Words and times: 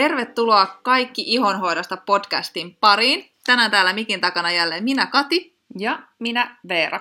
Tervetuloa 0.00 0.66
kaikki 0.82 1.22
ihonhoidosta 1.26 1.96
podcastin 1.96 2.76
pariin. 2.80 3.30
Tänään 3.46 3.70
täällä 3.70 3.92
mikin 3.92 4.20
takana 4.20 4.50
jälleen 4.50 4.84
minä 4.84 5.06
Kati. 5.06 5.56
Ja 5.78 5.98
minä 6.18 6.56
Veera. 6.68 7.00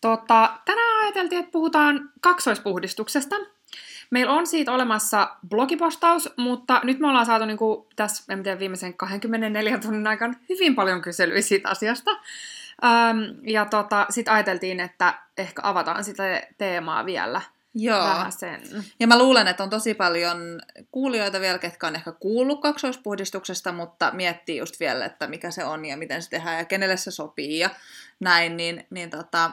Tota, 0.00 0.58
tänään 0.64 1.02
ajateltiin, 1.02 1.38
että 1.38 1.52
puhutaan 1.52 2.10
kaksoispuhdistuksesta. 2.20 3.36
Meillä 4.10 4.32
on 4.32 4.46
siitä 4.46 4.72
olemassa 4.72 5.36
blogipostaus, 5.48 6.30
mutta 6.36 6.80
nyt 6.84 6.98
me 6.98 7.08
ollaan 7.08 7.26
saatu 7.26 7.44
niin 7.44 7.58
kuin, 7.58 7.86
tässä 7.96 8.32
en 8.32 8.42
tiedä, 8.42 8.58
viimeisen 8.58 8.94
24 8.94 9.78
tunnin 9.78 10.06
aikana 10.06 10.34
hyvin 10.48 10.74
paljon 10.74 11.02
kyselyä 11.02 11.40
siitä 11.40 11.68
asiasta. 11.68 12.10
Ähm, 12.84 13.18
ja 13.46 13.64
tota, 13.64 14.06
sitten 14.10 14.34
ajateltiin, 14.34 14.80
että 14.80 15.14
ehkä 15.38 15.62
avataan 15.64 16.04
sitä 16.04 16.42
teemaa 16.58 17.06
vielä 17.06 17.40
Joo. 17.74 17.98
vähän 17.98 18.32
sen. 18.32 18.62
Ja 19.00 19.06
mä 19.06 19.18
luulen, 19.18 19.48
että 19.48 19.62
on 19.62 19.70
tosi 19.70 19.94
paljon 19.94 20.60
kuulijoita 20.90 21.40
vielä, 21.40 21.58
ketkä 21.58 21.86
on 21.86 21.96
ehkä 21.96 22.12
kuullut 22.12 22.60
kaksoispuhdistuksesta, 22.62 23.72
mutta 23.72 24.10
miettii 24.14 24.56
just 24.56 24.80
vielä, 24.80 25.04
että 25.04 25.26
mikä 25.26 25.50
se 25.50 25.64
on 25.64 25.84
ja 25.84 25.96
miten 25.96 26.22
se 26.22 26.30
tehdään 26.30 26.58
ja 26.58 26.64
kenelle 26.64 26.96
se 26.96 27.10
sopii 27.10 27.58
ja 27.58 27.70
näin, 28.20 28.56
niin, 28.56 28.86
niin, 28.90 29.10
tota, 29.10 29.50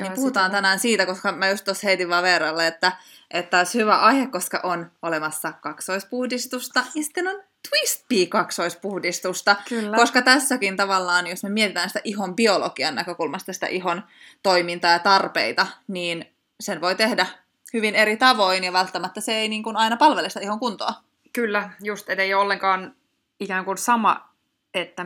niin 0.00 0.06
Joo, 0.06 0.14
puhutaan 0.14 0.50
sitä- 0.50 0.56
tänään 0.56 0.78
siitä, 0.78 1.06
koska 1.06 1.32
mä 1.32 1.48
just 1.48 1.64
tuossa 1.64 1.86
heitin 1.86 2.08
vaan 2.08 2.22
Veeralle, 2.22 2.66
että, 2.66 2.92
että 3.30 3.58
olisi 3.58 3.78
hyvä 3.78 3.98
aihe, 3.98 4.26
koska 4.26 4.60
on 4.62 4.90
olemassa 5.02 5.52
kaksoispuhdistusta 5.52 6.80
ja 6.94 7.02
sitten 7.02 7.28
on 7.28 7.42
twist 7.68 8.06
kaksoispuhdistusta, 8.28 9.56
Kyllä. 9.68 9.96
koska 9.96 10.22
tässäkin 10.22 10.76
tavallaan, 10.76 11.26
jos 11.26 11.42
me 11.42 11.48
mietitään 11.48 11.88
sitä 11.88 12.00
ihon 12.04 12.36
biologian 12.36 12.94
näkökulmasta, 12.94 13.52
sitä 13.52 13.66
ihon 13.66 14.02
toimintaa 14.42 14.92
ja 14.92 14.98
tarpeita, 14.98 15.66
niin 15.88 16.34
sen 16.60 16.80
voi 16.80 16.94
tehdä 16.94 17.26
hyvin 17.72 17.94
eri 17.94 18.16
tavoin 18.16 18.64
ja 18.64 18.72
välttämättä 18.72 19.20
se 19.20 19.32
ei 19.32 19.48
niin 19.48 19.62
kuin 19.62 19.76
aina 19.76 19.96
palvele 19.96 20.28
sitä 20.28 20.40
ihon 20.40 20.58
kuntoa. 20.58 20.94
Kyllä, 21.32 21.70
just, 21.82 22.10
että 22.10 22.22
ei 22.22 22.34
ole 22.34 22.42
ollenkaan 22.42 22.94
ikään 23.40 23.64
kuin 23.64 23.78
sama, 23.78 24.30
että, 24.74 25.04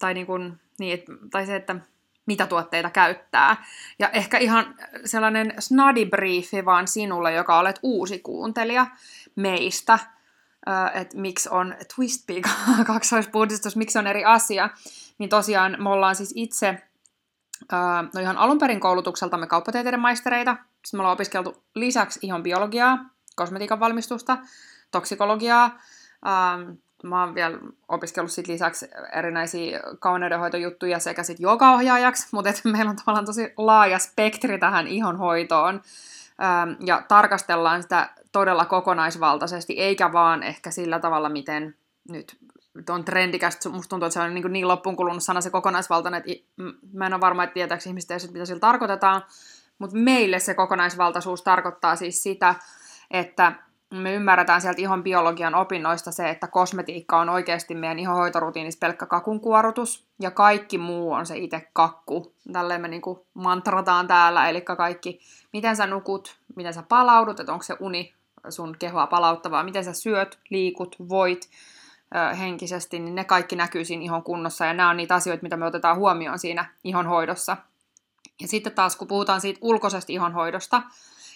tai, 0.00 0.14
niin 0.14 0.26
kuin, 0.26 0.60
niin, 0.78 1.02
tai 1.30 1.46
se, 1.46 1.56
että 1.56 1.76
mitä 2.26 2.46
tuotteita 2.46 2.90
käyttää. 2.90 3.64
Ja 3.98 4.10
ehkä 4.10 4.38
ihan 4.38 4.74
sellainen 5.04 5.54
snadibriefi 5.58 6.64
vaan 6.64 6.88
sinulle, 6.88 7.32
joka 7.32 7.58
olet 7.58 7.78
uusi 7.82 8.18
kuuntelija 8.18 8.86
meistä, 9.36 9.98
että 10.94 11.18
miksi 11.18 11.48
on 11.48 11.74
Twist 11.96 12.26
Peak 12.26 12.44
kaksoispuhdistus, 12.86 13.76
miksi 13.76 13.98
on 13.98 14.06
eri 14.06 14.24
asia. 14.24 14.70
Niin 15.18 15.30
tosiaan 15.30 15.76
me 15.78 15.88
ollaan 15.88 16.16
siis 16.16 16.32
itse 16.36 16.82
no 18.14 18.20
ihan 18.20 18.36
alun 18.36 18.58
perin 18.58 18.80
koulutukseltamme 18.80 19.46
kauppatieteiden 19.46 20.00
maistereita. 20.00 20.56
Sitten 20.84 20.98
me 20.98 21.00
ollaan 21.00 21.14
opiskeltu 21.14 21.62
lisäksi 21.74 22.18
ihon 22.22 22.42
biologiaa, 22.42 22.98
kosmetiikan 23.36 23.80
valmistusta, 23.80 24.38
toksikologiaa. 24.90 25.64
Ähm, 26.26 26.70
mä 27.02 27.24
oon 27.24 27.34
vielä 27.34 27.58
opiskellut 27.88 28.32
sit 28.32 28.48
lisäksi 28.48 28.88
erinäisiä 29.12 29.80
kauneudenhoitojuttuja 29.98 30.98
sekä 30.98 31.22
sit 31.22 31.40
joogaohjaajaksi, 31.40 32.28
mutta 32.32 32.50
et 32.50 32.60
meillä 32.64 32.90
on 32.90 32.96
tavallaan 32.96 33.26
tosi 33.26 33.52
laaja 33.56 33.98
spektri 33.98 34.58
tähän 34.58 34.86
ihonhoitoon. 34.86 35.82
Ähm, 36.42 36.86
ja 36.86 37.02
tarkastellaan 37.08 37.82
sitä 37.82 38.10
todella 38.32 38.64
kokonaisvaltaisesti, 38.64 39.80
eikä 39.80 40.12
vaan 40.12 40.42
ehkä 40.42 40.70
sillä 40.70 40.98
tavalla, 40.98 41.28
miten 41.28 41.74
nyt 42.08 42.36
on 42.88 43.04
trendikästä, 43.04 43.68
musta 43.68 43.88
tuntuu, 43.88 44.06
että 44.06 44.14
se 44.14 44.20
on 44.20 44.34
niin, 44.34 44.52
niin 44.52 44.68
loppuun 44.68 44.96
kulunut 44.96 45.22
sana 45.22 45.40
se 45.40 45.50
kokonaisvaltainen, 45.50 46.22
että 46.26 46.32
mä 46.92 47.06
en 47.06 47.14
ole 47.14 47.20
varma, 47.20 47.44
että 47.44 47.54
tietääkö 47.54 47.84
ihmiset 47.86 48.10
edes, 48.10 48.32
mitä 48.32 48.44
sillä 48.44 48.60
tarkoitetaan, 48.60 49.22
mutta 49.78 49.96
meille 49.96 50.38
se 50.38 50.54
kokonaisvaltaisuus 50.54 51.42
tarkoittaa 51.42 51.96
siis 51.96 52.22
sitä, 52.22 52.54
että 53.10 53.52
me 53.90 54.14
ymmärretään 54.14 54.60
sieltä 54.60 54.80
ihon 54.80 55.02
biologian 55.02 55.54
opinnoista 55.54 56.12
se, 56.12 56.30
että 56.30 56.46
kosmetiikka 56.46 57.18
on 57.18 57.28
oikeasti 57.28 57.74
meidän 57.74 57.98
ihonhoitorutiinissa 57.98 58.78
pelkkä 58.78 59.06
kakunkuorutus, 59.06 60.06
ja 60.20 60.30
kaikki 60.30 60.78
muu 60.78 61.12
on 61.12 61.26
se 61.26 61.38
itse 61.38 61.68
kakku. 61.72 62.34
Tälleen 62.52 62.80
me 62.80 62.88
niinku 62.88 63.26
mantrataan 63.34 64.06
täällä, 64.06 64.48
eli 64.48 64.60
kaikki, 64.60 65.20
miten 65.52 65.76
sä 65.76 65.86
nukut, 65.86 66.36
miten 66.56 66.74
sä 66.74 66.82
palaudut, 66.88 67.40
että 67.40 67.52
onko 67.52 67.62
se 67.62 67.76
uni 67.80 68.14
sun 68.48 68.76
kehoa 68.78 69.06
palauttavaa, 69.06 69.64
miten 69.64 69.84
sä 69.84 69.92
syöt, 69.92 70.38
liikut, 70.50 70.96
voit, 71.08 71.50
ö, 72.16 72.34
henkisesti, 72.34 72.98
niin 72.98 73.14
ne 73.14 73.24
kaikki 73.24 73.56
näkyy 73.56 73.84
siinä 73.84 74.04
ihon 74.04 74.22
kunnossa, 74.22 74.64
ja 74.64 74.74
nämä 74.74 74.90
on 74.90 74.96
niitä 74.96 75.14
asioita, 75.14 75.42
mitä 75.42 75.56
me 75.56 75.66
otetaan 75.66 75.96
huomioon 75.96 76.38
siinä 76.38 76.70
ihonhoidossa. 76.84 77.56
Ja 78.40 78.48
sitten 78.48 78.72
taas, 78.72 78.96
kun 78.96 79.08
puhutaan 79.08 79.40
siitä 79.40 79.58
ulkoisesta 79.62 80.12
ihonhoidosta, 80.12 80.82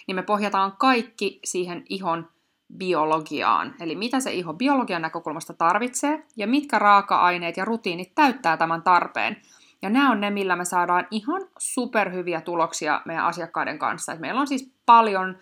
niin 0.07 0.15
me 0.15 0.23
pohjataan 0.23 0.77
kaikki 0.77 1.39
siihen 1.43 1.83
ihon 1.89 2.29
biologiaan. 2.77 3.75
Eli 3.79 3.95
mitä 3.95 4.19
se 4.19 4.33
iho 4.33 4.53
biologian 4.53 5.01
näkökulmasta 5.01 5.53
tarvitsee, 5.53 6.25
ja 6.35 6.47
mitkä 6.47 6.79
raaka-aineet 6.79 7.57
ja 7.57 7.65
rutiinit 7.65 8.15
täyttää 8.15 8.57
tämän 8.57 8.81
tarpeen. 8.81 9.37
Ja 9.81 9.89
nämä 9.89 10.11
on 10.11 10.21
ne, 10.21 10.29
millä 10.29 10.55
me 10.55 10.65
saadaan 10.65 11.07
ihan 11.11 11.41
superhyviä 11.57 12.41
tuloksia 12.41 13.01
meidän 13.05 13.25
asiakkaiden 13.25 13.79
kanssa. 13.79 14.13
Et 14.13 14.19
meillä 14.19 14.41
on 14.41 14.47
siis 14.47 14.71
paljon 14.85 15.37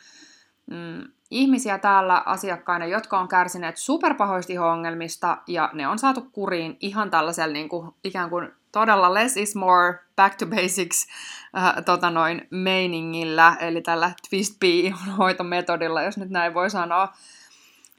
mm, 0.71 1.03
ihmisiä 1.31 1.77
täällä 1.77 2.23
asiakkaina, 2.25 2.85
jotka 2.85 3.19
on 3.19 3.27
kärsineet 3.27 3.77
superpahoista 3.77 4.53
iho-ongelmista, 4.53 5.37
ja 5.47 5.69
ne 5.73 5.87
on 5.87 5.99
saatu 5.99 6.21
kuriin 6.31 6.77
ihan 6.79 7.09
tällaisella 7.09 7.53
niin 7.53 7.69
kuin, 7.69 7.91
ikään 8.03 8.29
kuin 8.29 8.51
todella 8.71 9.13
less 9.13 9.37
is 9.37 9.55
more, 9.55 9.99
back 10.15 10.35
to 10.35 10.45
basics 10.45 11.07
äh, 11.57 11.83
tota 11.85 12.09
noin, 12.09 12.47
meiningillä, 12.49 13.57
eli 13.59 13.81
tällä 13.81 14.11
twist 14.29 14.57
hoitometodilla, 15.17 16.01
jos 16.01 16.17
nyt 16.17 16.29
näin 16.29 16.53
voi 16.53 16.69
sanoa. 16.69 17.13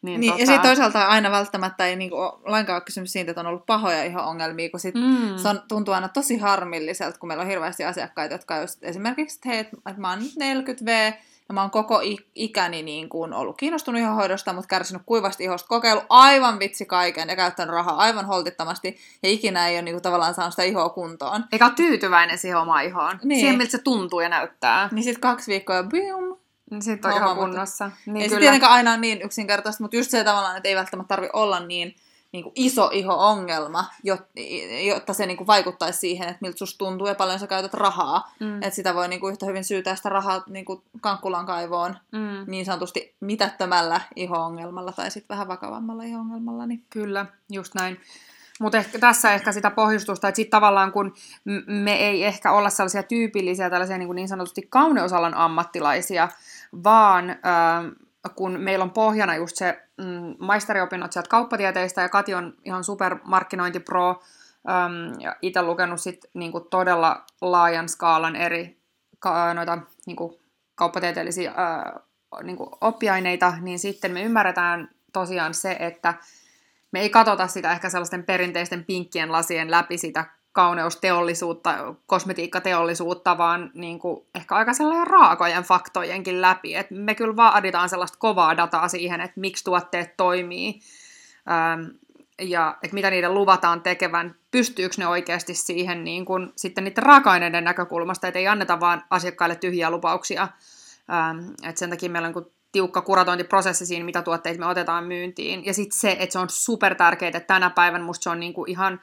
Niin, 0.03 0.21
niin, 0.21 0.33
tota... 0.33 0.43
Ja 0.43 0.47
sitten 0.47 0.63
toisaalta 0.69 1.07
aina 1.07 1.31
välttämättä 1.31 1.87
ei 1.87 1.97
niinku 1.97 2.17
lainkaan 2.45 2.77
ole 2.77 2.85
kysymys 2.85 3.13
siitä, 3.13 3.31
että 3.31 3.41
on 3.41 3.47
ollut 3.47 3.67
pahoja 3.67 4.05
ihon-ongelmia, 4.05 4.71
kun 4.71 4.81
sit 4.81 4.95
Mm. 4.95 5.37
se 5.37 5.49
on, 5.49 5.63
tuntuu 5.69 5.95
aina 5.95 6.09
tosi 6.09 6.39
harmilliselta, 6.39 7.19
kun 7.19 7.29
meillä 7.29 7.43
on 7.43 7.49
hirveästi 7.49 7.85
asiakkaita, 7.85 8.35
jotka 8.35 8.61
just 8.61 8.85
esimerkiksi, 8.85 9.37
että 9.37 9.49
hei, 9.49 9.59
että 9.59 9.77
mä 9.97 10.11
oon 10.11 10.19
nyt 10.19 10.33
40V, 10.39 11.15
ja 11.49 11.55
mä 11.55 11.61
oon 11.61 11.71
koko 11.71 12.01
ikäni 12.35 12.83
niin 12.83 13.09
kuin 13.09 13.33
ollut 13.33 13.57
kiinnostunut 13.57 14.01
ihonhoidosta, 14.01 14.53
mutta 14.53 14.69
kärsinyt 14.69 15.03
kuivasta 15.07 15.43
ihosta, 15.43 15.69
kokeillut 15.69 16.05
aivan 16.09 16.59
vitsi 16.59 16.87
kaiken 16.87 17.29
ja 17.29 17.37
käyttänyt 17.37 17.75
rahaa 17.75 17.97
aivan 17.97 18.27
holtittomasti, 18.27 18.97
ja 19.23 19.31
ikinä 19.31 19.69
ei 19.69 19.75
ole 19.75 19.83
niin 19.83 19.95
kuin, 19.95 20.03
tavallaan 20.03 20.35
saanut 20.35 20.53
sitä 20.53 20.63
ihoa 20.63 20.89
kuntoon. 20.89 21.45
Eikä 21.53 21.67
ole 21.67 21.75
tyytyväinen 21.77 22.39
siihen 22.39 22.59
omaan 22.59 22.85
ihoon. 22.85 23.19
Niin. 23.25 23.41
Siihen, 23.41 23.59
miltä 23.59 23.71
se 23.71 23.79
tuntuu 23.79 24.21
ja 24.21 24.29
näyttää. 24.29 24.89
Niin 24.93 25.05
sitten 25.05 25.21
kaksi 25.21 25.51
viikkoa 25.51 25.77
ja 25.77 25.83
bium, 25.83 26.37
Sitten 26.81 27.11
on 27.11 27.17
ihan 27.17 27.37
kunnossa. 27.37 27.91
Niin 28.07 28.17
ei 28.17 28.23
se 28.23 28.29
kyllä. 28.29 28.41
tietenkään 28.41 28.73
aina 28.73 28.91
ole 28.91 29.01
niin 29.01 29.23
yksinkertaista, 29.23 29.85
mutta 29.85 29.97
just 29.97 30.11
se 30.11 30.25
tavallaan, 30.25 30.57
että 30.57 30.69
ei 30.69 30.77
välttämättä 30.77 31.09
tarvi 31.09 31.29
olla 31.33 31.61
niin, 31.61 31.97
niin 32.33 32.45
kuin 32.45 32.53
iso 32.57 32.91
iho-ongelma, 32.93 33.85
jot- 34.09 34.41
jotta 34.87 35.13
se 35.13 35.27
niin 35.27 35.37
kuin 35.37 35.47
vaikuttaisi 35.47 35.99
siihen, 35.99 36.29
että 36.29 36.39
miltä 36.41 36.59
susta 36.59 36.79
tuntuu 36.79 37.07
ja 37.07 37.15
paljon 37.15 37.39
sä 37.39 37.47
käytät 37.47 37.75
rahaa. 37.75 38.33
Mm. 38.41 38.57
Että 38.63 38.71
sitä 38.75 38.95
voi 38.95 39.09
niin 39.09 39.21
kuin 39.21 39.33
yhtä 39.33 39.47
hyvin 39.47 39.65
syytää 39.65 39.97
sitä 39.97 40.09
rahaa 40.09 40.43
niin 40.49 40.65
kuin 40.65 40.83
kankkulan 41.01 41.47
kaivoon 41.47 41.97
Mm. 42.13 42.45
niin 42.51 42.65
sanotusti 42.65 43.15
mitättömällä 43.21 44.01
iho-ongelmalla 44.17 44.93
tai 44.93 45.11
sitten 45.11 45.35
vähän 45.35 45.49
vakavammalla 45.49 46.03
iho-ongelmalla. 46.03 46.67
Niin. 46.67 46.85
Kyllä, 46.91 47.27
just 47.51 47.75
näin. 47.75 48.01
Mutta 48.61 48.79
ehkä, 48.79 48.99
tässä 48.99 49.33
ehkä 49.33 49.53
sitä 49.53 49.71
pohjustusta, 49.71 50.29
että 50.29 50.37
sitten 50.37 50.51
tavallaan 50.51 50.93
kun 50.93 51.15
me 51.67 51.93
ei 51.95 52.25
ehkä 52.25 52.53
olla 52.53 52.71
sellaisia 52.71 53.03
tyypillisiä 53.03 53.71
tällaisia 53.71 53.99
niin, 53.99 54.09
kuin 54.09 54.17
niin 54.17 54.29
sanotusti 54.29 54.67
kauneusalan 54.71 55.35
ammattilaisia, 55.35 56.29
vaan 56.85 57.31
äh, 57.31 57.37
kun 58.35 58.61
meillä 58.61 58.83
on 58.83 58.91
pohjana 58.91 59.37
just 59.37 59.57
se 59.57 59.88
mm, 59.99 60.35
maisteriopinnot 60.39 61.13
sieltä 61.13 61.29
kauppatieteistä 61.29 62.03
ja 62.03 62.09
Kati 62.09 62.35
on 62.35 62.55
ihan 62.65 62.85
supermarkkinointipro 62.85 64.23
ähm, 64.69 65.21
ja 65.21 65.37
itse 65.43 65.63
lukenut 65.63 66.01
sit 66.01 66.25
niin 66.35 66.53
kuin 66.53 66.65
todella 66.71 67.25
laajan 67.41 67.89
skaalan 67.89 68.37
eri 68.37 68.81
ka- 69.19 69.55
noita 69.55 69.79
niin 70.07 70.17
kuin 70.17 70.35
kauppatieteellisiä 70.75 71.51
äh, 71.51 71.93
niin 72.43 72.57
kuin 72.57 72.71
oppiaineita, 72.81 73.53
niin 73.61 73.79
sitten 73.79 74.13
me 74.13 74.23
ymmärretään 74.23 74.91
tosiaan 75.13 75.55
se, 75.55 75.77
että 75.81 76.15
me 76.93 77.01
ei 77.01 77.11
katsota 77.11 77.47
sitä 77.47 77.73
ehkä 77.73 77.91
sellaisten 77.91 78.25
perinteisten 78.25 78.85
pinkkien 78.85 79.33
lasien 79.33 79.71
läpi 79.71 79.99
sitä 79.99 80.25
kauneusteollisuutta, 80.59 81.95
kosmetiikkateollisuutta, 82.07 83.39
vaan 83.39 83.71
niin 83.75 83.99
kuin 83.99 84.27
ehkä 84.35 84.55
aika 84.55 84.73
sellainen 84.73 85.07
raakojen 85.07 85.63
faktojenkin 85.63 86.41
läpi. 86.41 86.75
Et 86.75 86.87
me 86.91 87.15
kyllä 87.15 87.37
vaaditaan 87.37 87.89
sellaista 87.89 88.19
kovaa 88.19 88.57
dataa 88.57 88.89
siihen, 88.89 89.21
että 89.21 89.41
miksi 89.41 89.65
tuotteet 89.65 90.17
toimii 90.17 90.81
ähm, 91.51 91.81
ja 92.41 92.77
että 92.83 92.95
mitä 92.95 93.11
niiden 93.11 93.35
luvataan 93.35 93.83
tekevän, 93.83 94.35
pystyykö 94.51 94.95
ne 94.99 95.07
oikeasti 95.07 95.55
siihen 95.55 96.05
niin 96.05 96.25
kuin, 96.25 96.53
sitten 96.57 96.85
niiden 96.85 97.03
raaka-aineiden 97.03 97.65
näkökulmasta, 97.65 98.29
että 98.29 98.39
ei 98.39 98.49
anneta 98.49 98.81
vaan 98.81 99.05
asiakkaille 99.11 99.57
tyhjiä 99.57 99.91
lupauksia. 99.91 100.43
Ähm, 101.13 101.51
että 101.63 101.79
sen 101.79 101.91
takia 101.91 102.11
meillä 102.11 102.27
on 102.27 102.35
niin 102.35 102.45
kuin 102.45 102.55
tiukka 102.73 103.03
kuratointiprosessi 103.03 103.87
siinä, 103.87 104.05
mitä 104.05 104.23
tuotteita 104.23 104.61
me 104.61 104.67
otetaan 104.67 105.05
myyntiin. 105.05 105.65
Ja 105.65 105.75
sitten 105.75 105.99
se, 105.99 106.17
että 106.19 106.33
se 106.33 106.39
on 106.39 106.51
super 106.51 106.95
tärkeää, 106.95 107.29
että 107.29 107.41
tänä 107.41 107.71
päivänä 107.71 108.05
musta 108.05 108.23
se 108.23 108.31
on 108.31 108.41
niinku 108.41 108.65
ihan, 108.65 109.01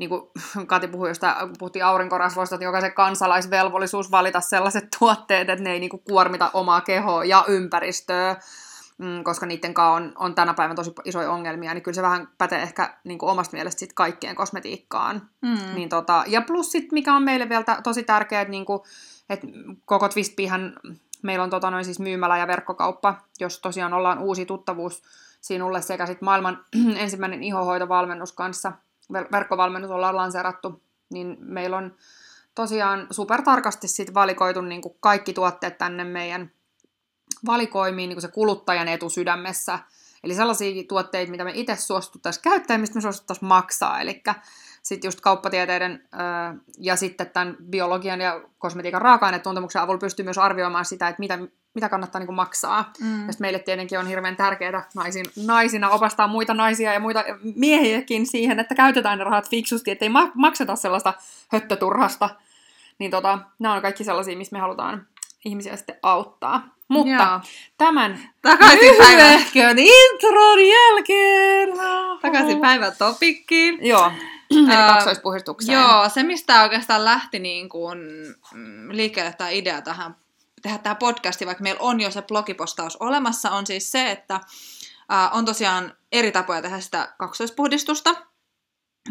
niin 0.00 0.10
kuin 0.10 0.22
Kati 0.66 0.88
puhui 0.88 1.08
jostain, 1.08 1.48
kun 1.48 1.56
puhuttiin 1.58 1.84
aurinkorasvoista, 1.84 2.54
että 2.54 2.64
jokaisen 2.64 2.94
kansalaisvelvollisuus 2.94 4.10
valita 4.10 4.40
sellaiset 4.40 4.84
tuotteet, 4.98 5.48
että 5.48 5.64
ne 5.64 5.72
ei 5.72 5.80
niinku 5.80 5.98
kuormita 5.98 6.50
omaa 6.54 6.80
kehoa 6.80 7.24
ja 7.24 7.44
ympäristöä. 7.48 8.36
mm, 8.98 9.24
koska 9.24 9.46
niiden 9.46 9.74
kanssa 9.74 9.92
on, 9.92 10.12
on 10.16 10.34
tänä 10.34 10.54
päivänä 10.54 10.74
tosi 10.74 10.92
isoja 11.04 11.30
ongelmia, 11.30 11.74
niin 11.74 11.82
kyllä 11.82 11.94
se 11.94 12.02
vähän 12.02 12.28
pätee 12.38 12.62
ehkä 12.62 12.94
niin 13.04 13.18
kuin 13.18 13.30
omasta 13.30 13.56
mielestä 13.56 13.80
sit 13.80 13.92
kaikkeen 13.92 14.36
kosmetiikkaan. 14.36 15.28
Mm. 15.42 15.74
Niin 15.74 15.88
tota, 15.88 16.24
ja 16.26 16.42
plus 16.42 16.72
sit, 16.72 16.92
mikä 16.92 17.14
on 17.14 17.22
meille 17.22 17.48
vielä 17.48 17.64
tosi 17.82 18.02
tärkeää, 18.02 18.42
että, 18.42 18.50
niinku, 18.50 18.84
että 19.30 19.46
koko 19.84 20.08
Twistpihän 20.08 20.76
meillä 21.22 21.44
on 21.44 21.50
tota 21.50 21.70
noin 21.70 21.84
siis 21.84 22.00
myymälä 22.00 22.38
ja 22.38 22.46
verkkokauppa, 22.46 23.14
jos 23.40 23.60
tosiaan 23.60 23.94
ollaan 23.94 24.18
uusi 24.18 24.46
tuttavuus 24.46 25.02
sinulle 25.40 25.82
sekä 25.82 26.06
sit 26.06 26.20
maailman 26.20 26.64
ensimmäinen 26.96 27.42
ihohoitovalmennus 27.42 28.32
kanssa, 28.32 28.72
verkkovalmennus 29.12 29.90
ollaan 29.90 30.16
lanseerattu, 30.16 30.82
niin 31.10 31.36
meillä 31.40 31.76
on 31.76 31.96
tosiaan 32.54 33.06
supertarkasti 33.10 33.88
sit 33.88 34.14
valikoitu 34.14 34.60
niinku 34.60 34.96
kaikki 35.00 35.32
tuotteet 35.32 35.78
tänne 35.78 36.04
meidän 36.04 36.52
valikoimiin 37.46 38.08
niin 38.08 38.16
kuin 38.16 38.22
se 38.22 38.28
kuluttajan 38.28 38.88
etu 38.88 39.10
sydämessä. 39.10 39.78
Eli 40.24 40.34
sellaisia 40.34 40.84
tuotteita, 40.88 41.30
mitä 41.30 41.44
me 41.44 41.52
itse 41.54 41.76
suostuttaisiin 41.76 42.42
käyttää, 42.42 42.78
mistä 42.78 42.94
me 42.94 43.00
suostuttaisiin 43.00 43.48
maksaa. 43.48 44.00
Eli 44.00 44.22
sitten 44.82 45.08
just 45.08 45.20
kauppatieteiden 45.20 46.08
ja 46.78 46.96
sitten 46.96 47.30
tämän 47.30 47.56
biologian 47.70 48.20
ja 48.20 48.40
kosmetiikan 48.58 49.02
raaka-ainetuntemuksen 49.02 49.82
avulla 49.82 49.98
pystyy 49.98 50.24
myös 50.24 50.38
arvioimaan 50.38 50.84
sitä, 50.84 51.08
että 51.08 51.20
mitä, 51.20 51.38
mitä 51.74 51.88
kannattaa 51.88 52.18
niin 52.18 52.26
kuin 52.26 52.36
maksaa. 52.36 52.92
Mm. 53.00 53.26
Ja 53.26 53.32
meille 53.38 53.58
tietenkin 53.58 53.98
on 53.98 54.06
hirveän 54.06 54.36
tärkeää 54.36 54.88
naisin, 54.94 55.26
naisina 55.46 55.90
opastaa 55.90 56.28
muita 56.28 56.54
naisia 56.54 56.92
ja 56.92 57.00
muita 57.00 57.24
miehiäkin 57.56 58.26
siihen, 58.26 58.60
että 58.60 58.74
käytetään 58.74 59.18
ne 59.18 59.24
rahat 59.24 59.50
fiksusti, 59.50 59.90
ettei 59.90 60.08
ma- 60.08 60.32
makseta 60.34 60.76
sellaista 60.76 61.14
höttöturhasta. 61.48 62.30
Niin 62.98 63.10
tota, 63.10 63.38
nämä 63.58 63.74
on 63.74 63.82
kaikki 63.82 64.04
sellaisia, 64.04 64.36
missä 64.36 64.56
me 64.56 64.60
halutaan 64.60 65.06
ihmisiä 65.44 65.76
sitten 65.76 65.98
auttaa. 66.02 66.79
Mutta 66.90 67.10
Joo. 67.10 67.40
tämän 67.78 68.30
Takaisin 68.42 68.96
päivän, 68.98 69.26
lyhyehkön 69.26 69.78
intron 69.78 70.68
jälkeen. 70.68 71.68
takaisin 72.22 72.60
päivän 72.60 72.92
topikkiin. 72.98 73.86
Joo, 73.86 74.12
eli 74.50 74.76
kaksoispuhdistukseen. 74.94 75.78
Joo, 75.78 76.08
se 76.08 76.22
mistä 76.22 76.62
oikeastaan 76.62 77.04
lähti 77.04 77.38
niin 77.38 77.68
kuin, 77.68 77.98
mm, 78.54 78.88
liikkeelle 78.90 79.32
tämä 79.32 79.50
idea 79.50 79.82
tähän, 79.82 80.16
tehdä 80.62 80.78
tämä 80.78 80.94
podcasti, 80.94 81.46
vaikka 81.46 81.62
meillä 81.62 81.80
on 81.80 82.00
jo 82.00 82.10
se 82.10 82.22
blogipostaus 82.22 82.96
olemassa, 82.96 83.50
on 83.50 83.66
siis 83.66 83.92
se, 83.92 84.10
että 84.10 84.40
ää, 85.08 85.30
on 85.30 85.44
tosiaan 85.44 85.94
eri 86.12 86.32
tapoja 86.32 86.62
tehdä 86.62 86.80
sitä 86.80 87.14
kaksoispuhdistusta. 87.18 88.14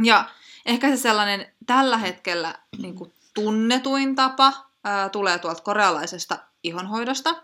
Ja 0.03 0.25
ehkä 0.65 0.89
se 0.89 0.97
sellainen 0.97 1.53
tällä 1.65 1.97
hetkellä 1.97 2.55
niin 2.81 2.95
kuin 2.95 3.13
tunnetuin 3.33 4.15
tapa 4.15 4.53
ää, 4.83 5.09
tulee 5.09 5.39
tuolta 5.39 5.63
korealaisesta 5.63 6.48
ihonhoidosta. 6.63 7.43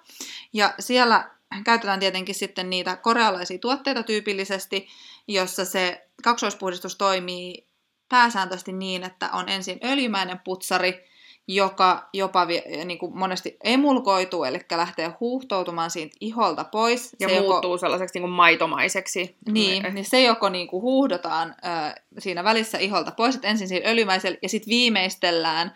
Ja 0.53 0.73
siellä 0.79 1.29
käytetään 1.63 1.99
tietenkin 1.99 2.35
sitten 2.35 2.69
niitä 2.69 2.95
korealaisia 2.95 3.59
tuotteita 3.59 4.03
tyypillisesti, 4.03 4.87
jossa 5.27 5.65
se 5.65 6.07
kaksoispuhdistus 6.23 6.95
toimii 6.95 7.67
pääsääntöisesti 8.09 8.73
niin, 8.73 9.03
että 9.03 9.29
on 9.33 9.49
ensin 9.49 9.79
öljymäinen 9.83 10.39
putsari, 10.39 11.05
joka 11.47 12.09
jopa 12.13 12.47
vie, 12.47 12.85
niin 12.85 12.97
kuin 12.97 13.17
monesti 13.17 13.57
emulkoituu, 13.63 14.43
eli 14.43 14.59
lähtee 14.75 15.13
huuhtoutumaan 15.19 15.91
siitä 15.91 16.17
iholta 16.21 16.63
pois. 16.63 17.15
Ja 17.19 17.29
se 17.29 17.39
muuttuu 17.39 17.77
sellaiseksi 17.77 18.15
niin 18.15 18.23
kuin 18.23 18.31
maitomaiseksi. 18.31 19.35
niin, 19.51 19.83
niin 19.93 20.05
se 20.05 20.21
joko 20.21 20.49
niin 20.49 20.67
kuin 20.67 20.81
huuhdotaan 20.81 21.49
ö, 21.49 22.01
siinä 22.19 22.43
välissä 22.43 22.77
iholta 22.77 23.11
pois, 23.11 23.35
että 23.35 23.47
ensin 23.47 23.67
siinä 23.67 23.89
öljymäisellä 23.89 24.37
ja 24.41 24.49
sitten 24.49 24.69
viimeistellään 24.69 25.75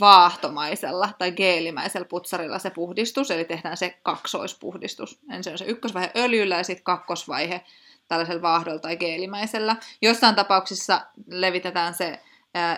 vaahtomaisella 0.00 1.10
tai 1.18 1.32
geelimäisellä 1.32 2.04
putsarilla 2.04 2.58
se 2.58 2.70
puhdistus, 2.70 3.30
eli 3.30 3.44
tehdään 3.44 3.76
se 3.76 3.98
kaksoispuhdistus. 4.02 5.18
Ensin 5.30 5.52
on 5.52 5.58
se 5.58 5.64
ykkösvaihe 5.64 6.10
öljyllä 6.16 6.56
ja 6.56 6.64
sitten 6.64 6.84
kakkosvaihe 6.84 7.64
tällaisella 8.08 8.42
vaahdolla 8.42 8.78
tai 8.78 8.96
geelimäisellä. 8.96 9.76
Jossain 10.02 10.34
tapauksissa 10.34 11.06
levitetään 11.26 11.94
se 11.94 12.20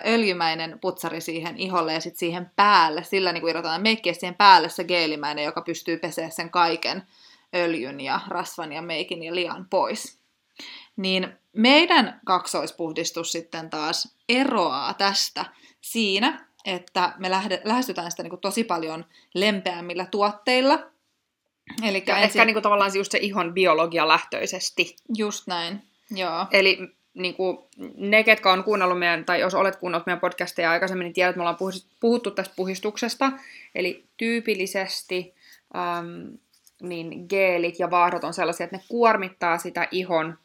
öljymäinen 0.05 0.79
putsari 0.79 1.21
siihen 1.21 1.57
iholle 1.57 1.93
ja 1.93 2.01
sitten 2.01 2.19
siihen 2.19 2.51
päälle, 2.55 3.03
sillä 3.03 3.31
niin 3.31 3.41
kuin 3.41 3.49
irrotetaan 3.49 3.81
meikkiä 3.81 4.13
siihen 4.13 4.35
päälle 4.35 4.69
se 4.69 4.83
geelimäinen, 4.83 5.45
joka 5.45 5.61
pystyy 5.61 5.97
pesemään 5.97 6.31
sen 6.31 6.49
kaiken 6.49 7.03
öljyn 7.55 7.99
ja 7.99 8.19
rasvan 8.27 8.73
ja 8.73 8.81
meikin 8.81 9.23
ja 9.23 9.35
lian 9.35 9.67
pois. 9.69 10.19
Niin 10.95 11.37
meidän 11.53 12.21
kaksoispuhdistus 12.25 13.31
sitten 13.31 13.69
taas 13.69 14.15
eroaa 14.29 14.93
tästä 14.93 15.45
siinä, 15.81 16.46
että 16.67 17.13
me 17.17 17.31
lähde, 17.31 17.61
lähestytään 17.63 18.11
sitä 18.11 18.23
niin 18.23 18.29
kuin 18.29 18.41
tosi 18.41 18.63
paljon 18.63 19.05
lempeämmillä 19.33 20.05
tuotteilla. 20.05 20.79
Eli 21.83 22.03
Ja 22.07 22.17
ehkä 22.17 22.45
niin 22.45 22.53
kuin 22.53 22.63
tavallaan 22.63 22.91
just 22.95 23.11
se 23.11 23.17
ihon 23.17 23.53
biologia 23.53 24.07
lähtöisesti. 24.07 24.95
just 25.17 25.47
näin, 25.47 25.81
joo. 26.11 26.45
Eli 26.51 26.79
niin 27.13 27.35
kuin, 27.35 27.57
ne, 27.95 28.23
ketkä 28.23 28.51
on 28.51 28.63
kuunnellut 28.63 28.99
meidän, 28.99 29.25
tai 29.25 29.39
jos 29.39 29.55
olet 29.55 29.75
kuunnellut 29.75 30.05
meidän 30.05 30.19
podcasteja 30.19 30.71
aikaisemmin, 30.71 31.05
niin 31.05 31.13
tiedät, 31.13 31.29
että 31.29 31.37
me 31.37 31.41
ollaan 31.41 31.73
puhuttu 31.99 32.31
tästä 32.31 32.53
puhistuksesta. 32.55 33.31
Eli 33.75 34.05
tyypillisesti 34.17 35.35
äm, 35.75 36.37
niin 36.81 37.25
geelit 37.29 37.79
ja 37.79 37.91
vaahdot 37.91 38.23
on 38.23 38.33
sellaisia, 38.33 38.63
että 38.63 38.77
ne 38.77 38.83
kuormittaa 38.87 39.57
sitä 39.57 39.87
ihon 39.91 40.37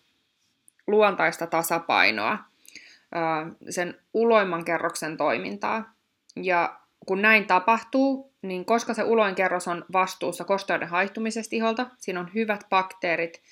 luontaista 0.87 1.47
tasapainoa, 1.47 2.39
ää, 3.15 3.47
sen 3.71 4.01
uloimman 4.15 4.65
kerroksen 4.65 5.17
toimintaa. 5.17 5.93
Ja 6.37 6.81
kun 7.07 7.23
näin 7.23 7.47
tapahtuu, 7.47 8.33
niin 8.43 8.65
koska 8.65 8.95
se 8.95 9.03
uloin 9.03 9.35
kerros 9.35 9.69
on 9.69 9.85
vastuussa 9.93 10.45
kosteuden 10.45 10.89
haihtumisesta 10.89 11.57
iholta, 11.57 11.87
siinä 11.99 12.21
on 12.21 12.31
hyvät 12.35 12.67
bakteerit, 12.71 13.43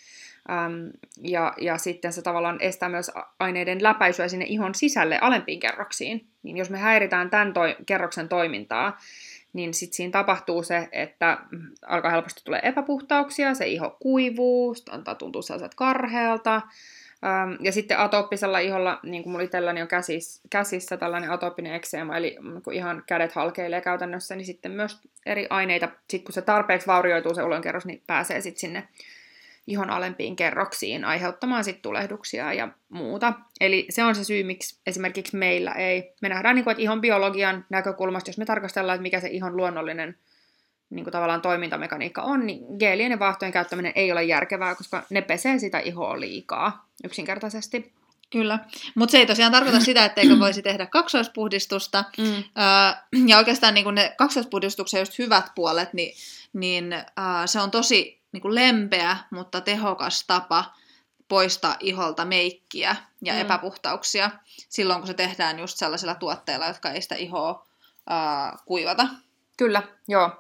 äm, 0.50 0.91
ja, 1.23 1.53
ja 1.61 1.79
sitten 1.79 2.12
se 2.12 2.23
tavallaan 2.23 2.61
estää 2.61 2.88
myös 2.88 3.11
aineiden 3.41 3.82
läpäisyä 3.82 4.29
sinne 4.29 4.44
ihon 4.49 4.75
sisälle 4.75 5.19
alempiin 5.21 5.61
kerroksiin. 5.61 6.27
Niin 6.43 6.56
jos 6.56 6.71
me 6.71 6.79
häiritään 6.79 7.31
tämän 7.31 7.53
toi, 7.53 7.77
kerroksen 7.87 8.29
toimintaa, 8.29 8.99
niin 9.53 9.75
sitten 9.75 9.97
siinä 9.97 10.11
tapahtuu 10.11 10.62
se, 10.62 10.88
että 10.93 11.38
mm, 11.50 11.71
alkaa 11.87 12.11
helposti 12.11 12.44
tulee 12.44 12.61
epäpuhtauksia, 12.62 13.55
se 13.55 13.67
iho 13.67 13.97
kuivuu, 14.00 14.75
tuntua 15.19 15.43
sellaiselta 15.43 15.76
karhealta. 15.76 16.62
Ja 17.61 17.73
sitten 17.73 17.99
atooppisella 17.99 18.59
iholla, 18.59 19.01
niin 19.03 19.23
kuin 19.23 19.33
mulla 19.33 19.45
itselläni 19.45 19.83
on 19.83 19.89
käsissä, 19.89 20.43
käsissä 20.51 20.97
tällainen 20.97 21.31
atooppinen 21.31 21.75
ekseema, 21.75 22.17
eli 22.17 22.37
mm, 22.41 22.63
kun 22.63 22.73
ihan 22.73 23.03
kädet 23.07 23.33
halkeilee 23.33 23.81
käytännössä, 23.81 24.37
niin 24.37 24.47
sitten 24.47 24.73
myös 24.73 24.99
eri 25.27 25.47
aineita, 25.51 25.89
sit 26.11 26.25
kun 26.25 26.33
se 26.33 26.43
tarpeeksi 26.43 26.87
vaurioituu 26.87 27.35
se 27.35 27.43
uloinkerros, 27.43 27.87
niin 27.87 28.03
pääsee 28.07 28.41
sitten 28.41 28.61
sinne 28.61 28.89
ihon 29.67 29.91
alempiin 29.91 30.37
kerroksiin 30.37 31.05
aiheuttamaan 31.05 31.65
sitten 31.65 31.83
tulehduksia 31.83 32.53
ja 32.53 32.69
muuta. 32.89 33.33
Eli 33.61 33.87
se 33.91 34.05
on 34.05 34.15
se 34.15 34.25
syy, 34.25 34.43
miksi 34.43 34.81
esimerkiksi 34.87 35.37
meillä 35.37 35.73
ei. 35.73 36.15
Me 36.23 36.29
nähdään, 36.29 36.55
niin 36.55 36.65
kuin, 36.65 36.73
että 36.73 36.83
ihon 36.83 37.00
biologian 37.00 37.65
näkökulmasta, 37.71 38.29
jos 38.29 38.39
me 38.39 38.45
tarkastellaan, 38.45 38.97
että 38.97 39.03
mikä 39.03 39.21
se 39.21 39.29
ihon 39.29 39.57
luonnollinen 39.57 40.17
niin 40.90 41.04
kuin 41.04 41.12
tavallaan 41.12 41.42
toimintamekaniikka 41.42 42.23
on, 42.23 42.47
niin 42.47 42.64
geelien 42.78 43.11
ja 43.11 43.18
vaahtojen 43.18 43.52
käyttäminen 43.52 43.92
ei 43.94 44.12
ole 44.12 44.25
järkevää, 44.25 44.75
koska 44.75 45.02
ne 45.11 45.23
pesee 45.23 45.59
sitä 45.59 45.78
ihoa 45.78 46.20
liikaa 46.20 46.87
yksinkertaisesti. 47.04 47.92
Kyllä, 48.32 48.59
mutta 48.94 49.11
se 49.11 49.18
ei 49.18 49.26
tosiaan 49.26 49.52
tarkoita 49.52 49.80
sitä, 49.90 50.04
etteikö 50.04 50.38
voisi 50.38 50.62
tehdä 50.62 50.87
kaksoispuhdistusta. 50.87 52.04
Mm. 52.18 52.25
Öö, 52.35 53.23
ja 53.26 53.38
oikeastaan 53.38 53.75
niin 53.75 53.94
ne 53.94 54.14
kaksoispuhdistuksen 54.18 54.99
just 54.99 55.18
hyvät 55.18 55.44
puolet, 55.54 55.92
niin, 55.92 56.14
niin 56.52 56.92
öö, 56.92 57.47
se 57.47 57.61
on 57.61 57.70
tosi 57.70 58.20
niin 58.32 58.40
kuin 58.40 58.54
lempeä, 58.54 59.16
mutta 59.30 59.61
tehokas 59.61 60.25
tapa 60.26 60.64
poistaa 61.28 61.76
iholta 61.80 62.25
meikkiä 62.25 62.97
ja 63.23 63.32
Mm. 63.32 63.40
epäpuhtauksia 63.40 64.30
silloin, 64.68 65.00
kun 65.00 65.06
se 65.06 65.14
tehdään 65.14 65.59
just 65.59 65.76
sellaisilla 65.78 66.14
tuotteilla, 66.14 66.66
jotka 66.66 66.90
ei 66.90 67.02
sitä 67.02 67.14
ihoa 67.14 67.66
öö, 68.11 68.16
kuivata. 68.64 69.06
Kyllä, 69.56 69.82
joo. 70.09 70.30